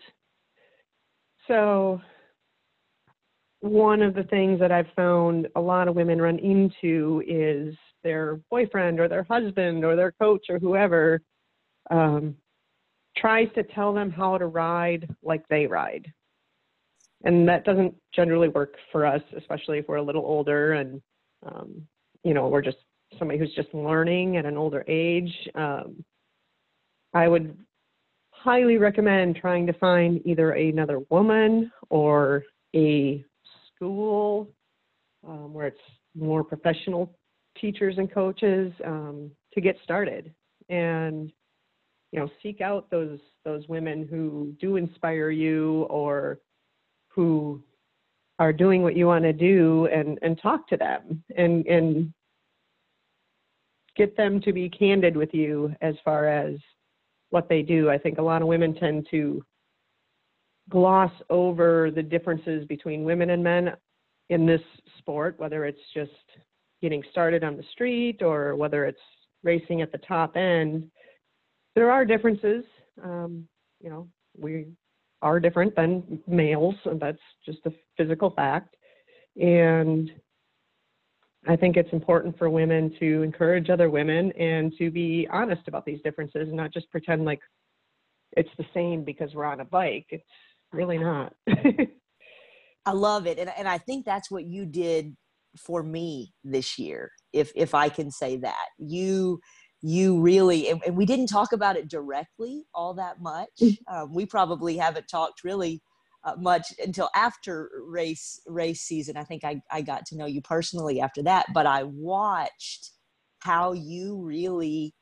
So 1.47 2.01
one 3.61 4.03
of 4.03 4.15
the 4.15 4.25
things 4.25 4.59
that 4.61 4.73
I've 4.73 4.91
found 4.97 5.49
a 5.55 5.61
lot 5.61 5.89
of 5.89 5.95
women 5.95 6.21
run 6.21 6.39
into 6.39 7.23
is 7.27 7.75
their 8.03 8.41
boyfriend 8.51 8.99
or 8.99 9.09
their 9.09 9.25
husband 9.25 9.85
or 9.85 9.95
their 9.95 10.13
coach 10.13 10.47
or 10.49 10.59
whoever 10.59 11.23
um, 11.91 12.35
tries 13.17 13.49
to 13.55 13.63
tell 13.63 13.93
them 13.93 14.11
how 14.11 14.39
to 14.39 14.47
ride 14.47 15.15
like 15.23 15.47
they 15.49 15.67
ride. 15.67 16.13
And 17.25 17.47
that 17.49 17.65
doesn't 17.65 17.95
generally 18.15 18.49
work 18.49 18.77
for 18.91 19.05
us, 19.05 19.23
especially 19.37 19.79
if 19.79 19.89
we're 19.89 19.97
a 19.97 20.03
little 20.03 20.25
older 20.25 20.73
and, 20.73 21.03
um, 21.47 21.87
you 22.25 22.35
know, 22.35 22.49
we're 22.49 22.63
just 22.63 22.79
somebody 23.19 23.39
who's 23.39 23.55
just 23.55 23.73
learning 23.75 24.37
at 24.37 24.47
an 24.47 24.57
older 24.57 24.85
age. 24.87 25.33
Um, 25.55 26.05
I 27.13 27.29
would 27.29 27.57
highly 28.31 28.77
recommend 28.77 29.37
trying 29.37 29.67
to 29.67 29.73
find 29.75 30.21
either 30.25 30.53
another 30.53 31.01
woman 31.11 31.71
or 31.91 32.45
a 32.75 33.25
school 33.75 34.49
um, 35.27 35.53
where 35.53 35.67
it's 35.67 35.81
more 36.15 36.43
professional 36.43 37.19
teachers 37.61 37.97
and 37.99 38.13
coaches 38.13 38.73
um, 38.85 39.31
to 39.53 39.61
get 39.61 39.77
started 39.83 40.33
and 40.69 41.33
you 42.13 42.19
know 42.19 42.29
seek 42.43 42.61
out 42.61 42.89
those 42.91 43.19
those 43.45 43.67
women 43.69 44.07
who 44.09 44.55
do 44.61 44.77
inspire 44.77 45.31
you 45.31 45.83
or 45.91 46.39
who 47.09 47.63
are 48.41 48.53
doing 48.53 48.83
what 48.83 48.97
you 48.97 49.07
want 49.07 49.23
to 49.23 49.33
do 49.33 49.87
and 49.93 50.19
and 50.23 50.41
talk 50.41 50.67
to 50.69 50.77
them 50.77 51.23
and 51.37 51.65
and 51.67 52.13
get 53.97 54.17
them 54.17 54.41
to 54.41 54.53
be 54.53 54.69
candid 54.69 55.17
with 55.17 55.33
you 55.33 55.73
as 55.81 55.95
far 56.05 56.27
as 56.27 56.57
what 57.31 57.49
they 57.49 57.63
do 57.63 57.89
i 57.89 57.97
think 57.99 58.19
a 58.19 58.23
lot 58.23 58.43
of 58.43 58.49
women 58.49 58.75
tend 58.75 59.07
to 59.11 59.41
gloss 60.71 61.13
over 61.29 61.91
the 61.91 62.03
differences 62.03 62.65
between 62.67 63.05
women 63.05 63.31
and 63.31 63.43
men 63.43 63.73
in 64.31 64.47
this 64.47 64.63
sport, 64.99 65.35
whether 65.39 65.67
it's 65.67 65.81
just 65.93 66.11
getting 66.81 67.03
started 67.11 67.45
on 67.45 67.57
the 67.57 67.65
street 67.73 68.23
or 68.23 68.57
whether 68.57 68.87
it's 68.87 69.01
racing 69.43 69.83
at 69.83 69.93
the 69.93 69.99
top 69.99 70.37
end. 70.37 70.89
There 71.75 71.91
are 71.91 72.05
differences. 72.05 72.65
Um, 73.03 73.47
you 73.81 73.91
know, 73.91 74.09
we 74.39 74.67
are 75.23 75.41
different 75.41 75.77
than 75.77 76.21
males, 76.27 76.75
and 76.85 77.01
that's 77.01 77.19
just 77.45 77.59
a 77.67 77.73
physical 77.97 78.31
fact. 78.31 78.77
And 79.41 80.11
I 81.49 81.57
think 81.57 81.77
it's 81.77 81.93
important 81.93 82.37
for 82.39 82.51
women 82.51 82.95
to 83.01 83.23
encourage 83.23 83.71
other 83.71 83.89
women 83.89 84.33
and 84.33 84.73
to 84.79 84.91
be 84.91 85.27
honest 85.31 85.63
about 85.69 85.87
these 85.87 86.01
differences 86.05 86.49
and 86.49 86.57
not 86.57 86.73
just 86.73 86.91
pretend 86.91 87.25
like 87.25 87.41
it's 88.37 88.51
the 88.59 88.67
same 88.75 89.05
because 89.05 89.35
we're 89.35 89.45
on 89.45 89.61
a 89.61 89.65
bike. 89.65 90.07
It's 90.11 90.23
really 90.73 90.99
not. 90.99 91.33
I 92.87 92.93
love 92.93 93.27
it. 93.27 93.39
And, 93.39 93.51
and 93.57 93.67
I 93.67 93.79
think 93.79 94.05
that's 94.05 94.31
what 94.31 94.45
you 94.45 94.67
did 94.67 95.17
for 95.59 95.83
me 95.83 96.33
this 96.45 96.79
year, 96.79 97.11
if, 97.33 97.53
if 97.57 97.75
I 97.75 97.89
can 97.89 98.11
say 98.11 98.37
that. 98.39 98.67
You, 98.79 99.41
you 99.83 100.21
really, 100.21 100.69
and, 100.69 100.81
and 100.87 100.97
we 100.97 101.07
didn't 101.07 101.27
talk 101.27 101.53
about 101.53 101.77
it 101.77 101.89
directly 101.89 102.65
all 102.75 102.95
that 102.95 103.21
much. 103.21 103.49
Um, 103.91 104.15
we 104.15 104.25
probably 104.25 104.77
haven't 104.77 105.09
talked 105.09 105.43
really 105.43 105.83
uh, 106.23 106.35
much 106.39 106.73
until 106.79 107.09
after 107.15 107.71
race 107.87 108.41
race 108.47 108.83
season. 108.83 109.17
I 109.17 109.25
think 109.25 109.43
I, 109.43 109.61
I 109.71 109.81
got 109.83 110.07
to 110.07 110.17
know 110.17 110.27
you 110.27 110.43
personally 110.43 111.01
after 111.01 111.23
that, 111.25 111.47
but 111.53 111.67
I 111.67 111.83
watched 111.85 112.93
how 113.41 113.73
you 113.73 114.21
really 114.23 114.95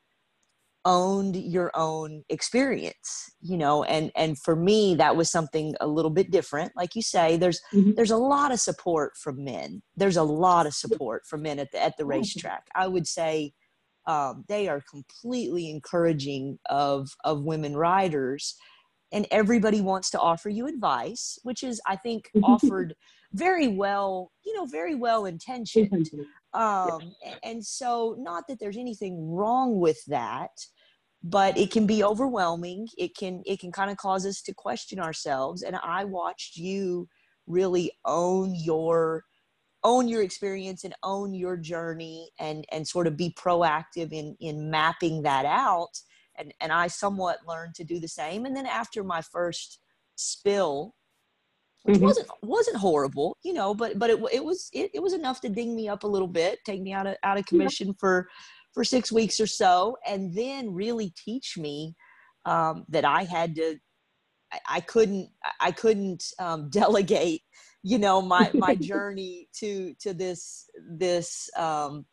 owned 0.85 1.35
your 1.35 1.71
own 1.75 2.23
experience 2.29 3.29
you 3.41 3.57
know 3.57 3.83
and 3.83 4.11
and 4.15 4.37
for 4.39 4.55
me 4.55 4.95
that 4.95 5.15
was 5.15 5.29
something 5.29 5.75
a 5.81 5.87
little 5.87 6.09
bit 6.09 6.31
different 6.31 6.71
like 6.73 6.95
you 6.95 7.01
say 7.01 7.35
there's 7.35 7.59
mm-hmm. 7.73 7.91
there's 7.95 8.11
a 8.11 8.17
lot 8.17 8.53
of 8.53 8.61
support 8.61 9.11
from 9.17 9.43
men 9.43 9.81
there's 9.97 10.15
a 10.15 10.23
lot 10.23 10.65
of 10.65 10.73
support 10.73 11.23
from 11.25 11.41
men 11.41 11.59
at 11.59 11.69
the 11.73 11.83
at 11.83 11.97
the 11.97 12.05
racetrack 12.05 12.63
i 12.75 12.87
would 12.87 13.05
say 13.05 13.51
um, 14.09 14.43
they 14.47 14.67
are 14.67 14.81
completely 14.89 15.69
encouraging 15.69 16.57
of 16.69 17.09
of 17.23 17.43
women 17.43 17.77
riders. 17.77 18.55
And 19.11 19.25
everybody 19.31 19.81
wants 19.81 20.11
to 20.11 20.19
offer 20.19 20.49
you 20.49 20.67
advice 20.67 21.39
which 21.43 21.63
is 21.63 21.81
i 21.87 21.95
think 21.95 22.29
offered 22.43 22.93
very 23.33 23.67
well 23.67 24.31
you 24.45 24.55
know 24.55 24.65
very 24.65 24.95
well 24.95 25.25
intentioned. 25.25 26.09
Um, 26.53 27.13
and 27.43 27.63
so 27.63 28.15
not 28.19 28.43
that 28.47 28.59
there's 28.59 28.77
anything 28.77 29.31
wrong 29.31 29.79
with 29.79 30.03
that 30.07 30.51
but 31.23 31.57
it 31.57 31.69
can 31.69 31.85
be 31.85 32.03
overwhelming. 32.03 32.87
It 32.97 33.15
can 33.15 33.43
it 33.45 33.59
can 33.59 33.71
kind 33.71 33.91
of 33.91 33.97
cause 33.97 34.25
us 34.25 34.41
to 34.43 34.53
question 34.53 34.99
ourselves. 34.99 35.63
And 35.63 35.75
i 35.83 36.05
watched 36.05 36.55
you 36.55 37.07
really 37.47 37.91
own 38.05 38.55
your 38.55 39.23
own 39.83 40.07
your 40.07 40.21
experience 40.21 40.83
and 40.83 40.93
own 41.03 41.33
your 41.33 41.55
journey 41.55 42.29
and 42.39 42.65
and 42.71 42.87
sort 42.87 43.07
of 43.07 43.15
be 43.15 43.33
proactive 43.37 44.11
in 44.11 44.35
in 44.39 44.69
mapping 44.69 45.21
that 45.21 45.45
out 45.45 45.91
and 46.37 46.53
and 46.59 46.71
i 46.71 46.87
somewhat 46.87 47.37
learned 47.47 47.73
to 47.75 47.83
do 47.83 47.99
the 47.99 48.07
same 48.07 48.45
and 48.45 48.55
then 48.55 48.65
after 48.65 49.03
my 49.03 49.21
first 49.21 49.79
spill 50.15 50.93
which 51.83 51.95
mm-hmm. 51.95 52.05
wasn't 52.05 52.27
wasn't 52.43 52.75
horrible 52.75 53.37
you 53.43 53.53
know 53.53 53.73
but 53.73 53.97
but 53.97 54.09
it, 54.09 54.19
it 54.33 54.43
was 54.43 54.69
it, 54.73 54.91
it 54.93 55.01
was 55.01 55.13
enough 55.13 55.39
to 55.39 55.49
ding 55.49 55.75
me 55.75 55.87
up 55.87 56.03
a 56.03 56.07
little 56.07 56.27
bit 56.27 56.59
take 56.65 56.81
me 56.81 56.91
out 56.91 57.07
of 57.07 57.15
out 57.23 57.37
of 57.37 57.45
commission 57.45 57.87
yeah. 57.87 57.93
for 57.97 58.27
for 58.73 58.83
six 58.83 59.11
weeks 59.11 59.39
or 59.39 59.47
so 59.47 59.95
and 60.05 60.33
then 60.35 60.73
really 60.73 61.13
teach 61.15 61.57
me 61.57 61.95
um, 62.45 62.85
that 62.89 63.05
i 63.05 63.23
had 63.23 63.55
to 63.55 63.77
I, 64.67 64.79
couldn't 64.81 65.29
i 65.59 65.71
couldn't 65.71 66.23
um, 66.39 66.69
delegate 66.71 67.41
you 67.83 67.97
know 67.97 68.21
my 68.21 68.51
my 68.53 68.75
journey 68.91 69.47
to 69.59 69.93
to 70.01 70.13
this 70.13 70.69
this 70.89 71.49
um, 71.57 72.05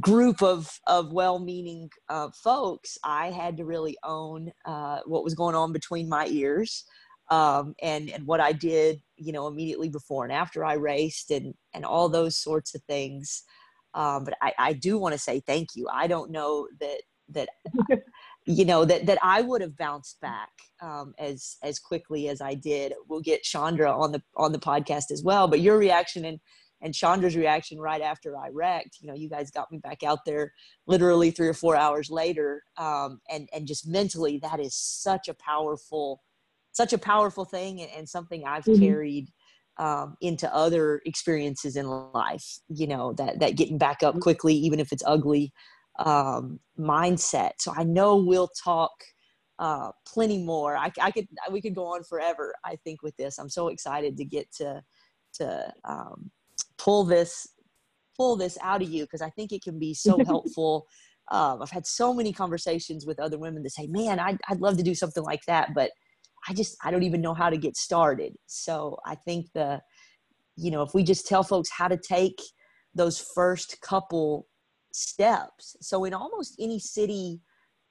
group 0.00 0.42
of 0.42 0.70
of 0.86 1.12
well-meaning 1.12 1.90
uh, 2.08 2.28
folks 2.42 2.98
i 3.04 3.30
had 3.30 3.56
to 3.56 3.64
really 3.64 3.96
own 4.04 4.50
uh, 4.66 5.00
what 5.06 5.24
was 5.24 5.34
going 5.34 5.54
on 5.54 5.72
between 5.72 6.08
my 6.08 6.26
ears 6.28 6.84
um, 7.30 7.74
and 7.82 8.10
and 8.10 8.26
what 8.26 8.40
i 8.40 8.52
did 8.52 9.00
you 9.16 9.32
know 9.32 9.46
immediately 9.46 9.88
before 9.88 10.24
and 10.24 10.32
after 10.32 10.64
i 10.64 10.74
raced 10.74 11.30
and 11.30 11.54
and 11.74 11.84
all 11.84 12.08
those 12.08 12.36
sorts 12.36 12.74
of 12.74 12.82
things 12.84 13.44
um, 13.94 14.24
but 14.24 14.34
I, 14.40 14.52
I 14.58 14.72
do 14.74 14.98
want 14.98 15.14
to 15.14 15.18
say 15.18 15.40
thank 15.40 15.70
you. 15.74 15.88
I 15.92 16.06
don't 16.06 16.30
know 16.30 16.68
that 16.80 17.02
that 17.30 17.48
you 18.48 18.64
know 18.64 18.84
that 18.86 19.04
that 19.06 19.18
I 19.22 19.42
would 19.42 19.60
have 19.60 19.76
bounced 19.76 20.20
back 20.20 20.48
um, 20.80 21.14
as 21.18 21.56
as 21.62 21.78
quickly 21.78 22.28
as 22.28 22.40
I 22.40 22.54
did. 22.54 22.94
We'll 23.06 23.20
get 23.20 23.42
Chandra 23.42 23.92
on 23.92 24.10
the 24.12 24.22
on 24.36 24.52
the 24.52 24.58
podcast 24.58 25.10
as 25.10 25.22
well. 25.22 25.46
But 25.48 25.60
your 25.60 25.76
reaction 25.76 26.24
and 26.24 26.40
and 26.80 26.94
Chandra's 26.94 27.36
reaction 27.36 27.78
right 27.78 28.00
after 28.00 28.36
I 28.36 28.48
wrecked, 28.52 28.98
you 29.00 29.08
know, 29.08 29.14
you 29.14 29.28
guys 29.28 29.50
got 29.50 29.70
me 29.70 29.78
back 29.78 30.02
out 30.04 30.20
there 30.24 30.52
literally 30.86 31.30
three 31.30 31.48
or 31.48 31.54
four 31.54 31.76
hours 31.76 32.08
later, 32.08 32.62
um, 32.78 33.20
and 33.28 33.48
and 33.52 33.66
just 33.66 33.86
mentally, 33.86 34.38
that 34.38 34.60
is 34.60 34.74
such 34.74 35.28
a 35.28 35.34
powerful, 35.34 36.22
such 36.72 36.94
a 36.94 36.98
powerful 36.98 37.44
thing, 37.44 37.82
and, 37.82 37.90
and 37.94 38.08
something 38.08 38.44
I've 38.46 38.64
mm-hmm. 38.64 38.82
carried 38.82 39.28
um, 39.78 40.16
into 40.22 40.52
other 40.52 41.02
experiences 41.04 41.76
in 41.76 41.86
life 41.86 42.58
you 42.68 42.86
know 42.86 43.12
that 43.12 43.38
that 43.38 43.54
getting 43.56 43.78
back 43.78 44.02
up 44.02 44.14
mm-hmm. 44.14 44.22
quickly 44.22 44.52
even 44.52 44.80
if 44.80 44.90
it's 44.90 45.04
ugly 45.06 45.52
um, 45.98 46.60
mindset. 46.78 47.52
So 47.58 47.72
i 47.76 47.84
know 47.84 48.16
we'll 48.16 48.48
talk 48.48 48.92
uh, 49.58 49.90
plenty 50.06 50.38
more. 50.38 50.76
I, 50.76 50.92
I 51.00 51.10
could 51.10 51.26
we 51.50 51.60
could 51.60 51.74
go 51.74 51.86
on 51.86 52.04
forever 52.04 52.54
i 52.64 52.76
think 52.84 53.02
with 53.02 53.16
this. 53.16 53.38
I'm 53.38 53.50
so 53.50 53.68
excited 53.68 54.16
to 54.16 54.24
get 54.24 54.50
to 54.58 54.82
to 55.34 55.72
um, 55.84 56.30
pull 56.78 57.04
this 57.04 57.48
pull 58.16 58.36
this 58.36 58.58
out 58.62 58.82
of 58.82 58.88
you 58.88 59.04
because 59.04 59.22
i 59.22 59.30
think 59.30 59.52
it 59.52 59.62
can 59.62 59.78
be 59.78 59.94
so 59.94 60.18
helpful. 60.26 60.86
Um, 61.30 61.60
i've 61.60 61.70
had 61.70 61.86
so 61.86 62.14
many 62.14 62.32
conversations 62.32 63.04
with 63.04 63.20
other 63.20 63.38
women 63.38 63.62
that 63.62 63.70
say 63.70 63.86
man 63.86 64.18
I'd, 64.18 64.38
I'd 64.48 64.60
love 64.60 64.76
to 64.78 64.82
do 64.82 64.94
something 64.94 65.22
like 65.22 65.44
that 65.46 65.74
but 65.74 65.90
I 66.48 66.54
just 66.54 66.76
I 66.82 66.90
don't 66.90 67.02
even 67.02 67.20
know 67.20 67.34
how 67.34 67.50
to 67.50 67.56
get 67.56 67.76
started. 67.76 68.34
So 68.46 68.98
I 69.04 69.14
think 69.14 69.46
the 69.54 69.80
you 70.56 70.70
know 70.70 70.82
if 70.82 70.94
we 70.94 71.02
just 71.02 71.26
tell 71.26 71.42
folks 71.42 71.70
how 71.70 71.88
to 71.88 71.96
take 71.96 72.40
those 72.94 73.20
first 73.34 73.80
couple 73.80 74.46
steps. 74.92 75.76
So 75.80 76.04
in 76.04 76.14
almost 76.14 76.56
any 76.58 76.78
city 76.78 77.40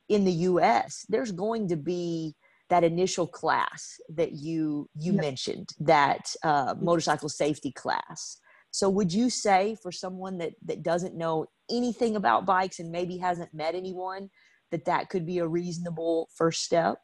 in 0.09 0.25
the 0.25 0.31
US, 0.31 1.05
there's 1.09 1.31
going 1.31 1.67
to 1.69 1.75
be 1.75 2.35
that 2.69 2.83
initial 2.83 3.27
class 3.27 3.99
that 4.09 4.33
you 4.33 4.89
you 4.99 5.13
yep. 5.13 5.21
mentioned, 5.21 5.69
that 5.79 6.33
uh, 6.43 6.75
motorcycle 6.79 7.29
safety 7.29 7.71
class. 7.71 8.39
So 8.71 8.89
would 8.89 9.13
you 9.13 9.29
say 9.29 9.77
for 9.81 9.91
someone 9.91 10.37
that 10.39 10.53
that 10.65 10.83
doesn't 10.83 11.15
know 11.15 11.47
anything 11.69 12.15
about 12.15 12.45
bikes 12.45 12.79
and 12.79 12.91
maybe 12.91 13.17
hasn't 13.17 13.53
met 13.53 13.75
anyone 13.75 14.29
that 14.71 14.85
that 14.85 15.09
could 15.09 15.25
be 15.25 15.39
a 15.39 15.47
reasonable 15.47 16.29
first 16.35 16.63
step? 16.63 16.97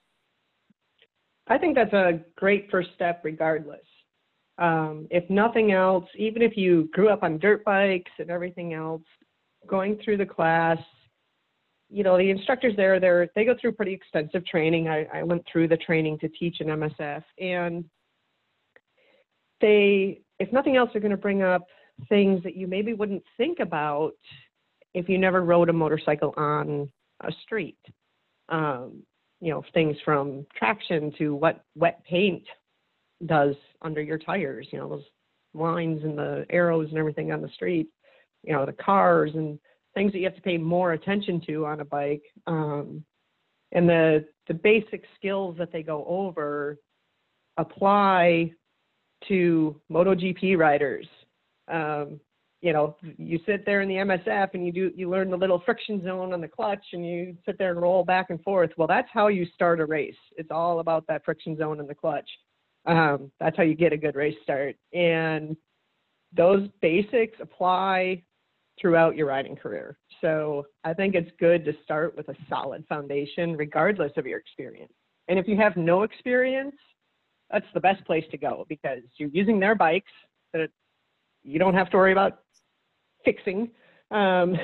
I 1.48 1.58
think 1.58 1.76
that's 1.76 1.94
a 1.94 2.22
great 2.38 2.70
first 2.72 2.90
step, 2.96 3.22
regardless. 3.24 3.86
Um, 4.60 5.08
if 5.10 5.28
nothing 5.30 5.72
else, 5.72 6.06
even 6.16 6.42
if 6.42 6.56
you 6.56 6.90
grew 6.94 7.10
up 7.10 7.24
on 7.24 7.40
dirt 7.40 7.66
bikes 7.66 8.12
and 8.20 8.30
everything 8.30 8.74
else, 8.74 9.02
going 9.68 10.00
through 10.04 10.18
the 10.18 10.26
class, 10.26 10.78
you 11.90 12.04
know, 12.04 12.18
the 12.18 12.30
instructors 12.30 12.74
there, 12.76 13.00
they 13.00 13.30
they 13.36 13.46
go 13.46 13.56
through 13.60 13.74
pretty 13.74 13.94
extensive 13.94 14.46
training. 14.46 14.88
I, 14.88 15.06
I 15.14 15.24
went 15.24 15.44
through 15.52 15.68
the 15.68 15.78
training 15.78 16.20
to 16.20 16.30
teach 16.30 16.60
an 16.60 16.68
MSF, 16.68 17.24
and 17.40 17.86
they, 19.62 20.22
if 20.40 20.52
nothing 20.52 20.76
else, 20.76 20.90
are 20.96 21.00
going 21.00 21.12
to 21.12 21.18
bring 21.18 21.44
up 21.44 21.68
things 22.10 22.44
that 22.44 22.56
you 22.56 22.68
maybe 22.68 22.94
wouldn't 22.94 23.24
think 23.38 23.60
about 23.60 24.14
if 24.94 25.08
you 25.08 25.18
never 25.18 25.44
rode 25.44 25.70
a 25.70 25.74
motorcycle 25.74 26.34
on 26.38 26.90
a 27.22 27.32
street. 27.44 27.78
Um, 28.50 29.04
you 29.44 29.52
know 29.52 29.62
things 29.74 29.98
from 30.06 30.46
traction 30.58 31.12
to 31.18 31.36
what 31.36 31.66
wet 31.76 32.02
paint 32.10 32.46
does 33.26 33.56
under 33.82 34.02
your 34.02 34.18
tires 34.18 34.66
you 34.72 34.80
know 34.80 34.88
those 34.88 35.04
lines 35.54 36.02
and 36.04 36.18
the 36.18 36.46
arrows 36.50 36.88
and 36.90 36.98
everything 36.98 37.34
on 37.34 37.42
the 37.42 37.50
street 37.50 37.90
you 38.44 38.54
know 38.54 38.66
the 38.66 38.74
cars 38.74 39.32
and 39.34 39.60
things 39.96 40.12
that 40.12 40.20
you 40.20 40.26
have 40.26 40.36
to 40.36 40.42
pay 40.42 40.58
more 40.58 40.94
attention 40.94 41.42
to 41.48 41.66
on 41.66 41.80
a 41.80 41.86
bike 41.86 42.24
um, 42.48 43.04
and 43.72 43.88
the 43.88 44.26
the 44.48 44.54
basic 44.54 45.04
skills 45.18 45.56
that 45.58 45.72
they 45.72 45.84
go 45.84 46.06
over 46.08 46.78
apply 47.58 48.52
to 49.28 49.80
MotoGP 49.92 50.58
riders. 50.58 51.08
Um, 51.72 52.20
you 52.62 52.72
know, 52.72 52.96
you 53.18 53.40
sit 53.46 53.66
there 53.66 53.82
in 53.82 53.90
the 53.90 53.96
MSF 53.96 54.54
and 54.54 54.66
you 54.66 54.72
do 54.72 54.92
you 54.96 55.10
learn 55.10 55.30
the 55.30 55.38
little 55.38 55.62
friction 55.66 56.02
zone 56.04 56.34
on 56.34 56.40
the 56.40 56.48
clutch 56.48 56.84
and 56.94 57.06
you 57.06 57.36
sit 57.46 57.58
there 57.58 57.72
and 57.72 57.82
roll 57.82 58.06
back 58.06 58.28
and 58.30 58.42
forth. 58.42 58.72
Well, 58.78 58.88
that's 58.88 59.10
how 59.12 59.28
you 59.28 59.46
start 59.54 59.82
a 59.82 59.86
race. 59.86 60.16
It's 60.38 60.52
all 60.52 60.80
about 60.80 61.06
that 61.08 61.26
friction 61.26 61.58
zone 61.58 61.80
in 61.80 61.88
the 61.88 61.96
clutch. 61.96 62.30
Um, 62.86 63.32
that's 63.40 63.58
how 63.58 63.64
you 63.64 63.76
get 63.76 63.94
a 63.94 63.98
good 63.98 64.16
race 64.16 64.36
start. 64.44 64.76
And 64.94 65.58
those 66.36 66.68
basics 66.82 67.38
apply 67.42 68.24
throughout 68.80 69.16
your 69.16 69.28
riding 69.28 69.56
career. 69.56 69.98
So 70.22 70.66
I 70.84 70.94
think 70.94 71.16
it's 71.16 71.30
good 71.40 71.64
to 71.66 71.74
start 71.84 72.16
with 72.18 72.30
a 72.30 72.36
solid 72.50 72.86
foundation, 72.88 73.56
regardless 73.56 74.12
of 74.18 74.26
your 74.26 74.40
experience. 74.40 74.94
And 75.28 75.40
if 75.40 75.48
you 75.48 75.58
have 75.58 75.78
no 75.78 76.04
experience, 76.04 76.76
that's 77.52 77.66
the 77.74 77.80
best 77.80 78.04
place 78.06 78.26
to 78.32 78.38
go 78.38 78.66
because 78.68 79.00
you're 79.18 79.30
using 79.30 79.60
their 79.60 79.76
bikes 79.76 80.12
that 80.54 80.70
you 81.44 81.60
don't 81.60 81.76
have 81.76 81.90
to 81.92 81.98
worry 81.98 82.12
about 82.12 82.40
fixing. 83.24 83.70
Um, 84.12 84.56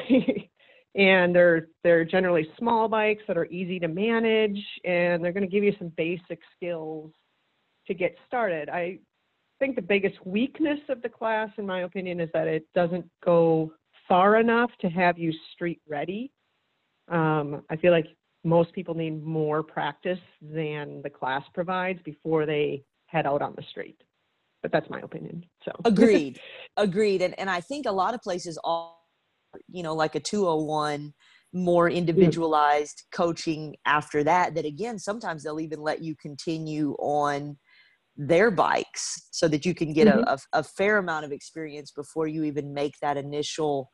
and 0.95 1.35
they're 1.35 1.67
they're 1.83 2.03
generally 2.03 2.47
small 2.57 2.87
bikes 2.87 3.23
that 3.27 3.37
are 3.37 3.45
easy 3.45 3.79
to 3.79 3.87
manage, 3.87 4.59
and 4.83 5.23
they're 5.23 5.31
going 5.31 5.47
to 5.47 5.51
give 5.51 5.63
you 5.63 5.73
some 5.77 5.91
basic 5.95 6.39
skills 6.55 7.11
to 7.87 7.93
get 7.93 8.15
started. 8.27 8.69
I 8.69 8.99
think 9.59 9.75
the 9.75 9.81
biggest 9.81 10.15
weakness 10.25 10.79
of 10.89 11.01
the 11.01 11.09
class, 11.09 11.49
in 11.57 11.65
my 11.65 11.81
opinion, 11.81 12.19
is 12.19 12.29
that 12.33 12.47
it 12.47 12.65
doesn't 12.73 13.05
go 13.23 13.71
far 14.09 14.37
enough 14.37 14.71
to 14.81 14.89
have 14.89 15.17
you 15.17 15.31
street 15.53 15.81
ready. 15.87 16.33
Um, 17.09 17.63
I 17.69 17.77
feel 17.77 17.91
like 17.93 18.07
most 18.43 18.73
people 18.73 18.95
need 18.95 19.23
more 19.23 19.63
practice 19.63 20.19
than 20.41 21.01
the 21.03 21.09
class 21.09 21.43
provides 21.53 22.01
before 22.03 22.45
they 22.45 22.83
head 23.07 23.25
out 23.25 23.41
on 23.41 23.53
the 23.55 23.63
street 23.69 24.01
but 24.61 24.71
that's 24.71 24.89
my 24.89 24.99
opinion. 25.01 25.45
So 25.63 25.71
agreed, 25.85 26.39
agreed, 26.77 27.21
and 27.21 27.37
and 27.39 27.49
I 27.49 27.61
think 27.61 27.85
a 27.85 27.91
lot 27.91 28.13
of 28.13 28.21
places 28.21 28.59
all, 28.63 29.07
you 29.67 29.83
know, 29.83 29.93
like 29.93 30.15
a 30.15 30.19
two 30.19 30.45
hundred 30.45 30.65
one 30.65 31.13
more 31.51 31.89
individualized 31.89 33.03
coaching 33.11 33.75
after 33.85 34.23
that. 34.23 34.55
That 34.55 34.65
again, 34.65 34.99
sometimes 34.99 35.43
they'll 35.43 35.59
even 35.59 35.81
let 35.81 36.03
you 36.03 36.15
continue 36.15 36.93
on 36.99 37.57
their 38.17 38.51
bikes 38.51 39.29
so 39.31 39.47
that 39.47 39.65
you 39.65 39.73
can 39.73 39.93
get 39.93 40.07
Mhm. 40.07 40.23
a, 40.23 40.33
a, 40.33 40.39
a 40.53 40.63
fair 40.63 40.97
amount 40.97 41.25
of 41.25 41.31
experience 41.31 41.91
before 41.91 42.27
you 42.27 42.43
even 42.43 42.73
make 42.73 42.93
that 43.01 43.15
initial 43.17 43.89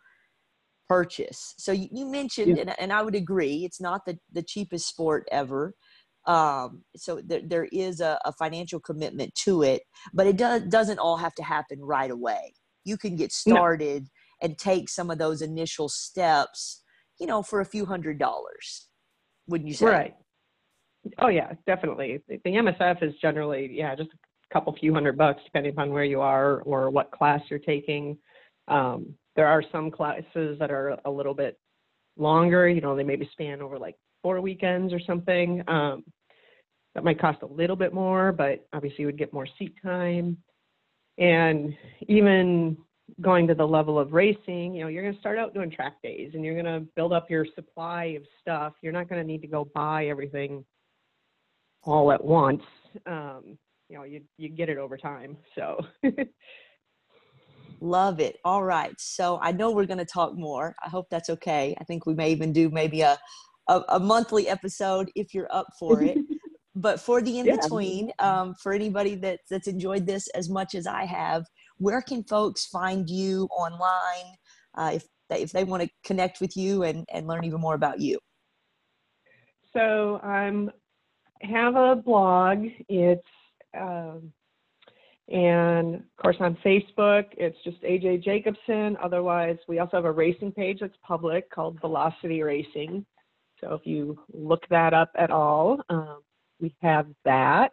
purchase. 0.87 1.53
So 1.57 1.71
you, 1.71 1.87
you 1.91 2.05
mentioned, 2.05 2.57
Yeah. 2.57 2.61
and, 2.61 2.75
and 2.79 2.93
I 2.93 3.01
would 3.01 3.15
agree, 3.15 3.65
it's 3.65 3.81
not 3.81 4.05
the, 4.05 4.17
the 4.31 4.43
cheapest 4.43 4.87
sport 4.87 5.27
ever. 5.31 5.73
Um, 6.27 6.83
so 6.95 7.21
there, 7.23 7.41
there 7.43 7.67
is 7.71 8.01
a, 8.01 8.19
a 8.25 8.33
financial 8.33 8.79
commitment 8.79 9.33
to 9.43 9.61
it, 9.61 9.83
but 10.13 10.25
it 10.27 10.37
does, 10.37 10.63
doesn't 10.63 10.99
all 10.99 11.17
have 11.17 11.35
to 11.35 11.43
happen 11.43 11.79
right 11.83 12.09
away. 12.09 12.53
You 12.83 12.97
can 12.97 13.15
get 13.15 13.31
No. 13.45 13.55
started 13.55 14.07
and 14.41 14.57
take 14.57 14.89
some 14.89 15.09
of 15.11 15.17
those 15.17 15.41
initial 15.41 15.87
steps, 15.89 16.83
you 17.19 17.27
know, 17.27 17.41
for 17.43 17.61
a 17.61 17.65
few 17.65 17.85
hundred 17.85 18.19
dollars. 18.19 18.87
Wouldn't 19.47 19.67
you 19.67 19.75
say? 19.75 19.85
Right. 19.85 20.15
Oh 21.19 21.27
yeah, 21.27 21.53
definitely. 21.67 22.21
The 22.27 22.39
the 22.43 22.51
MSF 22.51 23.03
is 23.03 23.13
generally 23.21 23.69
yeah 23.71 23.95
just 23.95 24.09
a 24.11 24.53
couple 24.53 24.75
few 24.75 24.93
hundred 24.93 25.17
bucks 25.17 25.41
depending 25.45 25.73
upon 25.73 25.91
where 25.91 26.03
you 26.03 26.19
are 26.21 26.61
or 26.61 26.89
what 26.89 27.11
class 27.11 27.41
you're 27.49 27.59
taking. 27.59 28.17
Um, 28.67 29.13
there 29.35 29.47
are 29.47 29.63
some 29.71 29.91
classes 29.91 30.57
that 30.59 30.71
are 30.71 30.97
a 31.05 31.11
little 31.11 31.33
bit 31.33 31.57
longer. 32.17 32.67
You 32.69 32.81
know, 32.81 32.95
they 32.95 33.03
maybe 33.03 33.29
span 33.31 33.61
over 33.61 33.77
like 33.77 33.95
four 34.23 34.41
weekends 34.41 34.93
or 34.93 34.99
something. 34.99 35.63
Um, 35.67 36.03
that 36.93 37.03
might 37.03 37.19
cost 37.19 37.41
a 37.41 37.47
little 37.47 37.75
bit 37.75 37.93
more, 37.93 38.31
but 38.31 38.65
obviously 38.73 39.01
you 39.01 39.05
would 39.07 39.17
get 39.17 39.33
more 39.33 39.47
seat 39.59 39.75
time. 39.83 40.37
And 41.17 41.73
even 42.07 42.77
going 43.21 43.47
to 43.47 43.53
the 43.53 43.65
level 43.65 43.99
of 43.99 44.13
racing, 44.13 44.73
you 44.73 44.81
know, 44.81 44.87
you're 44.87 45.03
going 45.03 45.13
to 45.13 45.19
start 45.19 45.37
out 45.37 45.53
doing 45.53 45.69
track 45.69 46.01
days 46.01 46.31
and 46.33 46.43
you're 46.43 46.61
going 46.61 46.65
to 46.65 46.87
build 46.95 47.13
up 47.13 47.29
your 47.29 47.45
supply 47.53 48.15
of 48.17 48.23
stuff. 48.41 48.73
You're 48.81 48.93
not 48.93 49.09
going 49.09 49.21
to 49.21 49.27
need 49.27 49.41
to 49.41 49.47
go 49.47 49.69
buy 49.75 50.07
everything 50.07 50.65
all 51.83 52.11
at 52.11 52.23
once. 52.23 52.63
Um, 53.05 53.57
you 53.89 53.97
know, 53.97 54.03
you 54.03 54.21
you 54.37 54.49
get 54.49 54.69
it 54.69 54.77
over 54.77 54.97
time. 54.97 55.37
So 55.53 55.79
Love 57.81 58.19
it. 58.19 58.37
All 58.45 58.63
right. 58.63 58.93
So 58.99 59.39
I 59.41 59.51
know 59.51 59.71
we're 59.71 59.85
going 59.85 59.99
to 59.99 60.05
talk 60.05 60.35
more. 60.35 60.75
I 60.83 60.89
hope 60.89 61.07
that's 61.09 61.29
okay. 61.29 61.75
I 61.79 61.83
think 61.83 62.05
we 62.05 62.13
may 62.13 62.31
even 62.31 62.53
do 62.53 62.69
maybe 62.69 63.01
a, 63.01 63.17
a, 63.67 63.81
a 63.89 63.99
monthly 63.99 64.47
episode 64.47 65.11
if 65.15 65.33
you're 65.33 65.53
up 65.53 65.67
for 65.79 66.01
it. 66.01 66.19
but 66.75 66.99
for 66.99 67.21
the 67.21 67.39
in 67.39 67.47
Yeah. 67.47 67.55
between, 67.57 68.11
um, 68.19 68.55
for 68.61 68.73
anybody 68.73 69.15
that, 69.15 69.39
that's 69.49 69.67
enjoyed 69.67 70.05
this 70.05 70.27
as 70.29 70.49
much 70.49 70.75
as 70.75 70.87
I 70.87 71.05
have, 71.05 71.45
where 71.77 72.01
can 72.01 72.23
folks 72.23 72.65
find 72.65 73.09
you 73.09 73.47
online 73.57 74.35
uh, 74.77 74.91
if, 74.95 75.03
they, 75.29 75.41
if 75.41 75.51
they 75.51 75.63
want 75.63 75.83
to 75.83 75.89
connect 76.03 76.41
with 76.41 76.55
you 76.57 76.83
and, 76.83 77.05
and 77.13 77.27
learn 77.27 77.43
even 77.43 77.61
more 77.61 77.75
about 77.75 77.99
you? 77.99 78.19
so 79.73 80.19
I'm 80.23 80.71
have 81.41 81.75
a 81.75 81.95
blog. 81.95 82.65
It's 82.87 83.27
um, 83.77 84.31
and 85.29 85.95
of 85.95 86.01
course 86.21 86.35
on 86.39 86.55
Facebook, 86.63 87.25
it's 87.31 87.57
just 87.63 87.81
AJ 87.81 88.23
Jacobsen. 88.23 88.95
Otherwise, 89.01 89.57
we 89.67 89.79
also 89.79 89.97
have 89.97 90.05
a 90.05 90.11
racing 90.11 90.51
page 90.51 90.77
that's 90.81 90.93
public 91.03 91.49
called 91.49 91.81
Velocity 91.81 92.43
Racing. 92.43 93.03
So 93.61 93.73
if 93.73 93.81
you 93.85 94.19
look 94.33 94.67
that 94.69 94.93
up 94.93 95.11
at 95.17 95.31
all, 95.31 95.79
um, 95.89 96.19
we 96.59 96.75
have 96.81 97.07
that. 97.23 97.71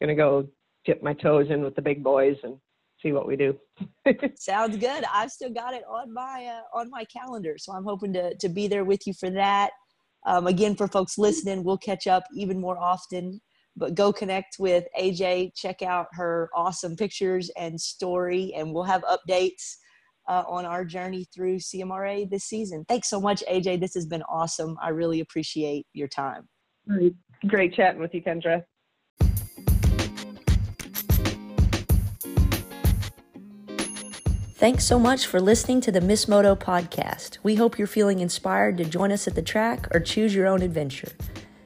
gonna 0.00 0.14
go 0.14 0.48
dip 0.84 1.02
my 1.02 1.12
toes 1.14 1.48
in 1.50 1.62
with 1.62 1.74
the 1.74 1.82
big 1.82 2.02
boys 2.02 2.36
and 2.42 2.56
see 3.02 3.12
what 3.12 3.26
we 3.26 3.36
do. 3.36 3.58
Sounds 4.36 4.76
good. 4.76 5.04
I've 5.12 5.30
still 5.30 5.50
got 5.50 5.74
it 5.74 5.84
on 5.88 6.12
my 6.12 6.46
uh, 6.46 6.78
on 6.78 6.90
my 6.90 7.04
calendar, 7.04 7.56
so 7.58 7.72
I'm 7.72 7.84
hoping 7.84 8.12
to 8.14 8.34
to 8.34 8.48
be 8.48 8.68
there 8.68 8.84
with 8.84 9.06
you 9.06 9.12
for 9.14 9.30
that. 9.30 9.70
Um, 10.26 10.46
again, 10.46 10.74
for 10.74 10.88
folks 10.88 11.18
listening, 11.18 11.64
we'll 11.64 11.78
catch 11.78 12.06
up 12.06 12.24
even 12.34 12.60
more 12.60 12.78
often. 12.78 13.40
But 13.76 13.94
go 13.94 14.12
connect 14.12 14.56
with 14.58 14.84
AJ. 14.98 15.52
Check 15.54 15.82
out 15.82 16.06
her 16.12 16.50
awesome 16.54 16.96
pictures 16.96 17.50
and 17.56 17.80
story, 17.80 18.52
and 18.56 18.72
we'll 18.72 18.82
have 18.84 19.04
updates 19.04 19.76
uh, 20.28 20.44
on 20.46 20.64
our 20.64 20.84
journey 20.84 21.26
through 21.34 21.56
CMRA 21.56 22.28
this 22.30 22.44
season. 22.44 22.84
Thanks 22.86 23.08
so 23.08 23.20
much, 23.20 23.42
AJ. 23.50 23.80
This 23.80 23.94
has 23.94 24.06
been 24.06 24.22
awesome. 24.22 24.76
I 24.80 24.90
really 24.90 25.20
appreciate 25.20 25.86
your 25.94 26.08
time. 26.08 26.48
Great 27.46 27.74
chatting 27.74 28.00
with 28.00 28.14
you, 28.14 28.22
Kendra. 28.22 28.64
Thanks 34.54 34.84
so 34.84 34.98
much 34.98 35.26
for 35.26 35.40
listening 35.40 35.80
to 35.82 35.92
the 35.92 36.00
Miss 36.00 36.26
Moto 36.26 36.56
podcast. 36.56 37.38
We 37.44 37.54
hope 37.54 37.78
you're 37.78 37.86
feeling 37.86 38.18
inspired 38.18 38.76
to 38.78 38.84
join 38.84 39.12
us 39.12 39.28
at 39.28 39.36
the 39.36 39.42
track 39.42 39.86
or 39.94 40.00
choose 40.00 40.34
your 40.34 40.48
own 40.48 40.62
adventure. 40.62 41.12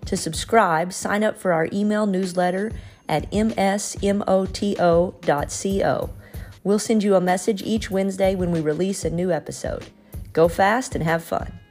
To 0.05 0.17
subscribe, 0.17 0.93
sign 0.93 1.25
up 1.25 1.39
for 1.39 1.55
our 1.55 1.71
email 1.73 2.05
newsletter 2.05 2.71
at 3.09 3.31
msmoto.co. 3.31 4.11
We'll 6.65 6.79
send 6.79 7.03
you 7.03 7.17
a 7.17 7.21
message 7.21 7.63
each 7.63 7.91
Wednesday 7.91 8.35
when 8.35 8.53
we 8.53 8.61
release 8.61 9.05
a 9.05 9.11
new 9.11 9.33
episode. 9.33 9.87
Go 10.33 10.49
fast 10.49 10.95
and 10.95 11.03
have 11.03 11.25
fun. 11.25 11.62